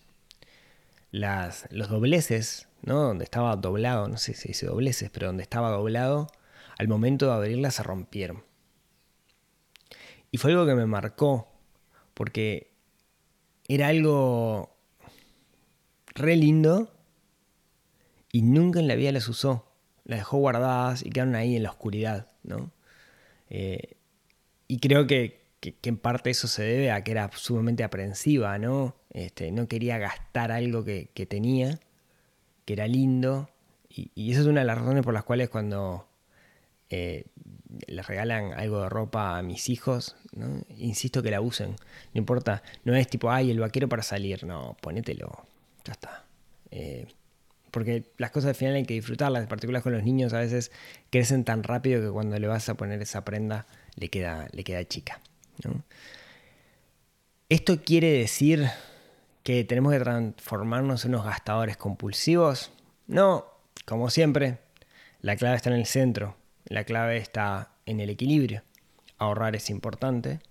Las, 1.11 1.67
los 1.69 1.89
dobleces, 1.89 2.69
¿no? 2.81 3.01
Donde 3.01 3.25
estaba 3.25 3.55
doblado, 3.57 4.07
no 4.07 4.17
sé 4.17 4.33
si 4.33 4.49
dice 4.49 4.65
dobleces, 4.67 5.09
pero 5.11 5.27
donde 5.27 5.43
estaba 5.43 5.69
doblado, 5.69 6.27
al 6.77 6.87
momento 6.87 7.27
de 7.27 7.33
abrirlas 7.33 7.75
se 7.75 7.83
rompieron. 7.83 8.43
Y 10.31 10.37
fue 10.37 10.51
algo 10.51 10.65
que 10.65 10.75
me 10.75 10.85
marcó, 10.85 11.47
porque 12.13 12.71
era 13.67 13.89
algo 13.89 14.75
re 16.15 16.35
lindo 16.35 16.91
y 18.31 18.41
nunca 18.43 18.79
en 18.79 18.87
la 18.87 18.95
vida 18.95 19.11
las 19.11 19.27
usó. 19.27 19.67
Las 20.05 20.19
dejó 20.19 20.37
guardadas 20.37 21.05
y 21.05 21.09
quedaron 21.09 21.35
ahí 21.35 21.55
en 21.55 21.63
la 21.63 21.69
oscuridad, 21.69 22.31
¿no? 22.43 22.71
Eh, 23.53 23.97
y 24.67 24.79
creo 24.79 25.05
que, 25.07 25.43
en 25.83 25.97
parte 25.97 26.31
eso 26.31 26.47
se 26.47 26.63
debe 26.63 26.91
a 26.91 27.03
que 27.03 27.11
era 27.11 27.29
sumamente 27.33 27.83
aprensiva, 27.83 28.57
¿no? 28.57 28.95
Este, 29.11 29.51
no 29.51 29.67
quería 29.67 29.97
gastar 29.99 30.51
algo 30.51 30.83
que, 30.83 31.07
tenía, 31.29 31.79
que 32.65 32.73
era 32.73 32.87
lindo. 32.87 33.49
Y, 33.89 34.31
esa 34.31 34.41
es 34.41 34.47
una 34.47 34.61
de 34.61 34.65
las 34.65 34.79
razones 34.79 35.03
por 35.03 35.13
las 35.13 35.23
cuales 35.23 35.49
cuando 35.49 36.07
eh, 36.89 37.25
les 37.87 38.07
regalan 38.07 38.53
algo 38.53 38.81
de 38.81 38.89
ropa 38.89 39.37
a 39.37 39.43
mis 39.43 39.69
hijos, 39.69 40.15
insisto 40.77 41.21
que 41.21 41.31
la 41.31 41.39
usen. 41.39 41.75
No 42.13 42.19
importa, 42.19 42.63
no 42.83 42.95
es 42.95 43.07
tipo, 43.07 43.29
ay, 43.31 43.51
el 43.51 43.59
vaquero 43.59 43.87
para 43.87 44.01
salir. 44.01 44.43
No, 44.45 44.75
ponételo. 44.81 45.45
Ya 45.85 45.93
está. 45.93 46.25
Eh, 46.71 47.07
porque 47.73 48.03
las 48.19 48.29
cosas 48.29 48.49
al 48.49 48.55
final 48.55 48.75
hay 48.75 48.85
que 48.85 48.93
disfrutarlas, 48.93 49.41
en 49.41 49.49
particular 49.49 49.81
con 49.81 49.93
los 49.93 50.03
niños 50.03 50.31
a 50.33 50.39
veces 50.39 50.71
crecen 51.09 51.43
tan 51.43 51.63
rápido 51.63 52.03
que 52.03 52.11
cuando 52.11 52.37
le 52.37 52.45
vas 52.45 52.69
a 52.69 52.75
poner 52.75 53.01
esa 53.01 53.25
prenda 53.25 53.65
le 53.95 54.09
queda, 54.09 54.47
le 54.51 54.63
queda 54.63 54.87
chica. 54.87 55.19
¿Esto 57.49 57.81
quiere 57.83 58.11
decir 58.11 58.69
que 59.41 59.63
tenemos 59.63 59.91
que 59.91 59.99
transformarnos 60.01 61.03
en 61.03 61.15
unos 61.15 61.25
gastadores 61.25 61.75
compulsivos? 61.75 62.71
No, 63.07 63.47
como 63.85 64.11
siempre, 64.11 64.59
la 65.21 65.35
clave 65.35 65.55
está 65.55 65.71
en 65.71 65.77
el 65.77 65.87
centro, 65.87 66.37
la 66.65 66.83
clave 66.83 67.17
está 67.17 67.71
en 67.87 67.99
el 67.99 68.11
equilibrio. 68.11 68.61
Ahorrar 69.17 69.55
es 69.55 69.71
importante 69.71 70.41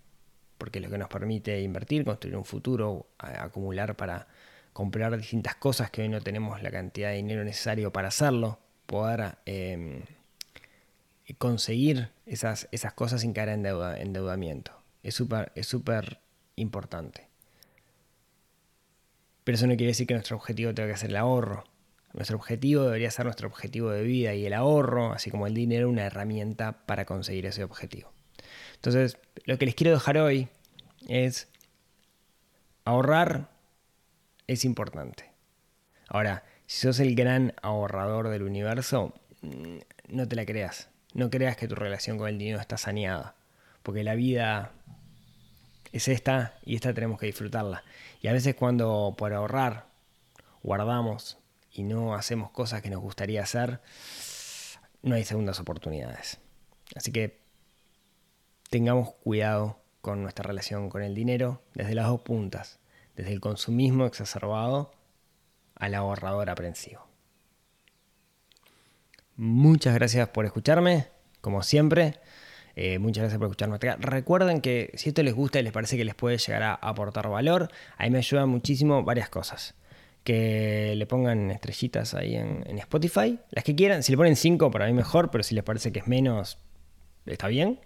porque 0.59 0.81
es 0.81 0.85
lo 0.85 0.91
que 0.91 0.99
nos 0.99 1.09
permite 1.09 1.61
invertir, 1.61 2.05
construir 2.05 2.37
un 2.37 2.45
futuro, 2.45 3.07
acumular 3.19 3.95
para 3.95 4.27
comprar 4.73 5.17
distintas 5.17 5.55
cosas 5.57 5.91
que 5.91 6.03
hoy 6.03 6.09
no 6.09 6.21
tenemos 6.21 6.63
la 6.63 6.71
cantidad 6.71 7.11
de 7.11 7.17
dinero 7.17 7.45
necesario 7.45 7.93
para 7.93 8.09
hacerlo, 8.09 8.59
poder 8.87 9.37
em, 9.47 10.03
conseguir 11.39 12.11
esas, 12.27 12.69
esas 12.73 12.93
cosas 12.93 13.23
sin 13.23 13.33
caer 13.33 13.51
en 13.51 13.67
endeudamiento. 13.67 14.73
Es 15.03 15.15
súper 15.15 15.53
es 15.55 15.75
importante. 16.57 17.29
Pero 19.45 19.57
eso 19.57 19.67
no 19.67 19.77
quiere 19.77 19.89
decir 19.89 20.07
que 20.07 20.15
nuestro 20.15 20.37
objetivo 20.37 20.75
tenga 20.75 20.93
que 20.93 20.99
ser 20.99 21.11
el 21.11 21.17
ahorro. 21.17 21.65
Nuestro 22.13 22.37
objetivo 22.37 22.85
debería 22.85 23.11
ser 23.11 23.25
nuestro 23.25 23.49
objetivo 23.49 23.91
de 23.91 24.03
vida 24.03 24.35
y 24.35 24.45
el 24.47 24.53
ahorro, 24.53 25.13
así 25.13 25.31
como 25.31 25.47
el 25.47 25.55
dinero, 25.55 25.89
una 25.89 26.05
herramienta 26.05 26.85
para 26.87 27.07
conseguir 27.07 27.47
ese 27.47 27.65
objetivo. 27.65 28.13
Entonces, 28.75 29.17
lo 29.45 29.59
que 29.59 29.67
les 29.67 29.75
quiero 29.75 29.93
dejar 29.93 30.19
hoy 30.19 30.49
es 31.09 31.49
ahorrar 32.85 33.52
es 34.47 34.65
importante. 34.65 35.31
Ahora, 36.09 36.45
si 36.67 36.81
sos 36.87 37.01
el 37.01 37.15
gran 37.15 37.55
ahorrador 37.63 38.29
del 38.29 38.43
universo, 38.43 39.15
mm, 39.43 39.79
no 40.09 40.29
te 40.29 40.37
la 40.37 40.47
creas. 40.47 40.89
No 41.15 41.31
creas 41.31 41.57
que 41.57 41.69
tu 41.69 41.75
relación 41.75 42.19
con 42.19 42.29
el 42.29 42.39
dinero 42.39 42.61
está 42.61 42.77
saneada. 42.77 43.35
Porque 43.83 44.05
la 44.05 44.15
vida 44.15 44.73
es 45.93 46.09
esta 46.09 46.55
y 46.65 46.75
esta 46.75 46.95
tenemos 46.95 47.19
que 47.19 47.27
disfrutarla. 47.27 47.85
Y 48.21 48.29
a 48.29 48.33
veces 48.33 48.55
cuando 48.55 49.15
por 49.17 49.33
ahorrar 49.33 49.87
guardamos 50.63 51.39
y 51.73 51.83
no 51.83 52.15
hacemos 52.15 52.51
cosas 52.51 52.83
que 52.83 52.91
nos 52.91 53.01
gustaría 53.01 53.43
hacer, 53.43 53.81
no 55.03 55.15
hay 55.15 55.25
segundas 55.25 55.61
oportunidades. 55.61 56.39
Así 56.95 57.13
que 57.13 57.41
tengamos 58.71 59.13
cuidado 59.15 59.79
con 60.01 60.23
nuestra 60.23 60.45
relación 60.45 60.89
con 60.89 61.03
el 61.03 61.15
dinero 61.15 61.63
desde 61.75 61.95
las 61.95 62.07
dos 62.07 62.21
puntas 62.21 62.79
desde 63.17 63.33
el 63.33 63.41
consumismo 63.41 64.07
exacerbado 64.07 64.93
al 65.75 65.95
ahorrador 65.95 66.51
aprensivo. 66.51 67.07
Muchas 69.37 69.95
gracias 69.95 70.29
por 70.29 70.45
escucharme, 70.45 71.09
como 71.41 71.63
siempre. 71.63 72.21
Eh, 72.75 72.99
muchas 72.99 73.23
gracias 73.23 73.39
por 73.39 73.75
acá. 73.75 73.97
Recuerden 74.01 74.61
que 74.61 74.93
si 74.95 75.11
esto 75.11 75.23
les 75.23 75.35
gusta 75.35 75.59
y 75.61 75.63
les 75.63 75.73
parece 75.73 75.97
que 75.97 76.05
les 76.05 76.15
puede 76.15 76.39
llegar 76.39 76.63
a 76.63 76.75
aportar 76.75 77.29
valor, 77.29 77.71
ahí 77.97 78.11
me 78.11 78.19
ayudan 78.19 78.49
muchísimo 78.49 79.03
varias 79.03 79.29
cosas. 79.29 79.75
Que 80.25 80.95
le 80.97 81.07
pongan 81.07 81.51
estrellitas 81.51 82.15
ahí 82.15 82.37
en, 82.37 82.63
en 82.67 82.79
Spotify, 82.79 83.39
las 83.51 83.65
que 83.65 83.75
quieran. 83.75 84.03
Si 84.03 84.13
le 84.13 84.17
ponen 84.17 84.37
5, 84.37 84.71
para 84.71 84.87
mí 84.87 84.93
mejor, 84.93 85.31
pero 85.31 85.43
si 85.43 85.55
les 85.55 85.65
parece 85.65 85.91
que 85.91 85.99
es 85.99 86.07
menos, 86.07 86.59
está 87.27 87.49
bien 87.49 87.81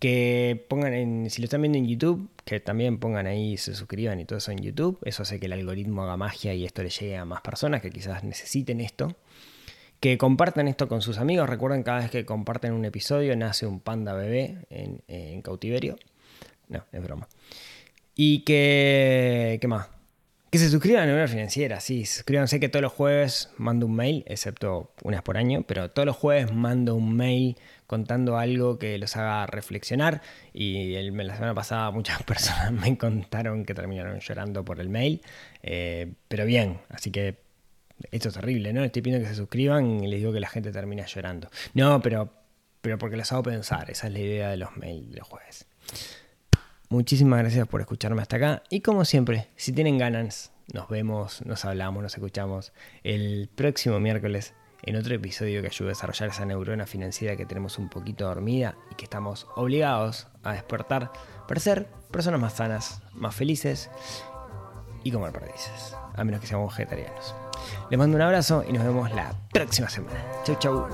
que 0.00 0.64
pongan 0.68 0.94
en, 0.94 1.30
si 1.30 1.42
lo 1.42 1.44
están 1.44 1.60
viendo 1.60 1.78
en 1.78 1.86
YouTube, 1.86 2.30
que 2.46 2.58
también 2.58 2.98
pongan 2.98 3.26
ahí, 3.26 3.58
se 3.58 3.74
suscriban 3.74 4.18
y 4.18 4.24
todo 4.24 4.38
eso 4.38 4.50
en 4.50 4.58
YouTube. 4.58 4.98
Eso 5.04 5.22
hace 5.22 5.38
que 5.38 5.46
el 5.46 5.52
algoritmo 5.52 6.02
haga 6.02 6.16
magia 6.16 6.54
y 6.54 6.64
esto 6.64 6.82
le 6.82 6.88
llegue 6.88 7.18
a 7.18 7.26
más 7.26 7.42
personas 7.42 7.82
que 7.82 7.90
quizás 7.90 8.24
necesiten 8.24 8.80
esto. 8.80 9.14
Que 10.00 10.16
compartan 10.16 10.68
esto 10.68 10.88
con 10.88 11.02
sus 11.02 11.18
amigos. 11.18 11.50
Recuerden, 11.50 11.82
cada 11.82 12.00
vez 12.00 12.10
que 12.10 12.24
comparten 12.24 12.72
un 12.72 12.86
episodio, 12.86 13.36
nace 13.36 13.66
un 13.66 13.78
panda 13.78 14.14
bebé 14.14 14.64
en, 14.70 15.42
cautiverio. 15.42 15.98
No, 16.68 16.82
es 16.90 17.02
broma. 17.02 17.28
Y 18.16 18.40
que. 18.40 19.58
¿Qué 19.60 19.68
más? 19.68 19.88
Que 20.50 20.58
se 20.58 20.70
suscriban 20.70 21.02
a 21.02 21.06
Neurona 21.06 21.28
Financiera, 21.28 21.78
sí, 21.78 22.06
suscríbanse 22.06 22.58
que 22.58 22.68
todos 22.68 22.82
los 22.82 22.92
jueves 22.92 23.50
mando 23.56 23.86
un 23.86 23.94
mail, 23.94 24.24
excepto 24.26 24.90
unas 25.04 25.22
por 25.22 25.36
año, 25.36 25.62
pero 25.62 25.92
todos 25.92 26.06
los 26.06 26.16
jueves 26.16 26.52
mando 26.52 26.96
un 26.96 27.14
mail 27.14 27.56
contando 27.90 28.38
algo 28.38 28.78
que 28.78 28.98
los 28.98 29.16
haga 29.16 29.44
reflexionar. 29.46 30.22
Y 30.52 31.10
la 31.10 31.34
semana 31.34 31.54
pasada 31.54 31.90
muchas 32.00 32.22
personas 32.22 32.70
me 32.70 32.96
contaron 32.96 33.64
que 33.64 33.74
terminaron 33.74 34.20
llorando 34.20 34.64
por 34.64 34.78
el 34.78 34.88
mail, 34.88 35.22
eh, 35.64 36.12
pero 36.28 36.46
bien, 36.46 36.78
así 36.88 37.10
que 37.10 37.38
esto 38.12 38.28
es 38.28 38.34
terrible, 38.34 38.72
¿no? 38.72 38.84
Estoy 38.84 39.02
pidiendo 39.02 39.26
que 39.26 39.30
se 39.30 39.36
suscriban 39.36 40.04
y 40.04 40.06
les 40.06 40.20
digo 40.20 40.32
que 40.32 40.38
la 40.38 40.48
gente 40.48 40.70
termina 40.70 41.04
llorando. 41.04 41.50
No, 41.74 42.00
pero, 42.00 42.32
pero 42.80 42.96
porque 42.96 43.16
los 43.16 43.32
hago 43.32 43.42
pensar, 43.42 43.90
esa 43.90 44.06
es 44.06 44.12
la 44.12 44.20
idea 44.20 44.50
de 44.50 44.56
los 44.56 44.76
mails 44.76 45.10
de 45.10 45.16
los 45.16 45.26
jueves. 45.26 45.66
Muchísimas 46.90 47.40
gracias 47.40 47.66
por 47.66 47.80
escucharme 47.80 48.22
hasta 48.22 48.36
acá. 48.36 48.62
Y 48.70 48.82
como 48.82 49.04
siempre, 49.04 49.48
si 49.56 49.72
tienen 49.72 49.98
ganas, 49.98 50.52
nos 50.72 50.88
vemos, 50.88 51.44
nos 51.44 51.64
hablamos, 51.64 52.04
nos 52.04 52.14
escuchamos 52.14 52.72
el 53.02 53.48
próximo 53.52 53.98
miércoles 53.98 54.54
en 54.82 54.96
otro 54.96 55.14
episodio 55.14 55.60
que 55.60 55.68
ayude 55.68 55.88
a 55.88 55.90
desarrollar 55.90 56.30
esa 56.30 56.44
neurona 56.44 56.86
financiera 56.86 57.36
que 57.36 57.46
tenemos 57.46 57.78
un 57.78 57.88
poquito 57.88 58.24
dormida 58.26 58.76
y 58.90 58.94
que 58.94 59.04
estamos 59.04 59.46
obligados 59.56 60.26
a 60.42 60.52
despertar 60.52 61.12
para 61.46 61.60
ser 61.60 61.86
personas 62.10 62.40
más 62.40 62.54
sanas, 62.54 63.02
más 63.14 63.34
felices 63.34 63.90
y 65.02 65.10
comer 65.10 65.32
perdices, 65.32 65.96
a 66.14 66.24
menos 66.24 66.40
que 66.40 66.46
seamos 66.46 66.76
vegetarianos. 66.76 67.34
Les 67.90 67.98
mando 67.98 68.16
un 68.16 68.22
abrazo 68.22 68.64
y 68.66 68.72
nos 68.72 68.84
vemos 68.84 69.12
la 69.12 69.34
próxima 69.52 69.88
semana. 69.88 70.24
Chau, 70.44 70.56
chau. 70.58 70.88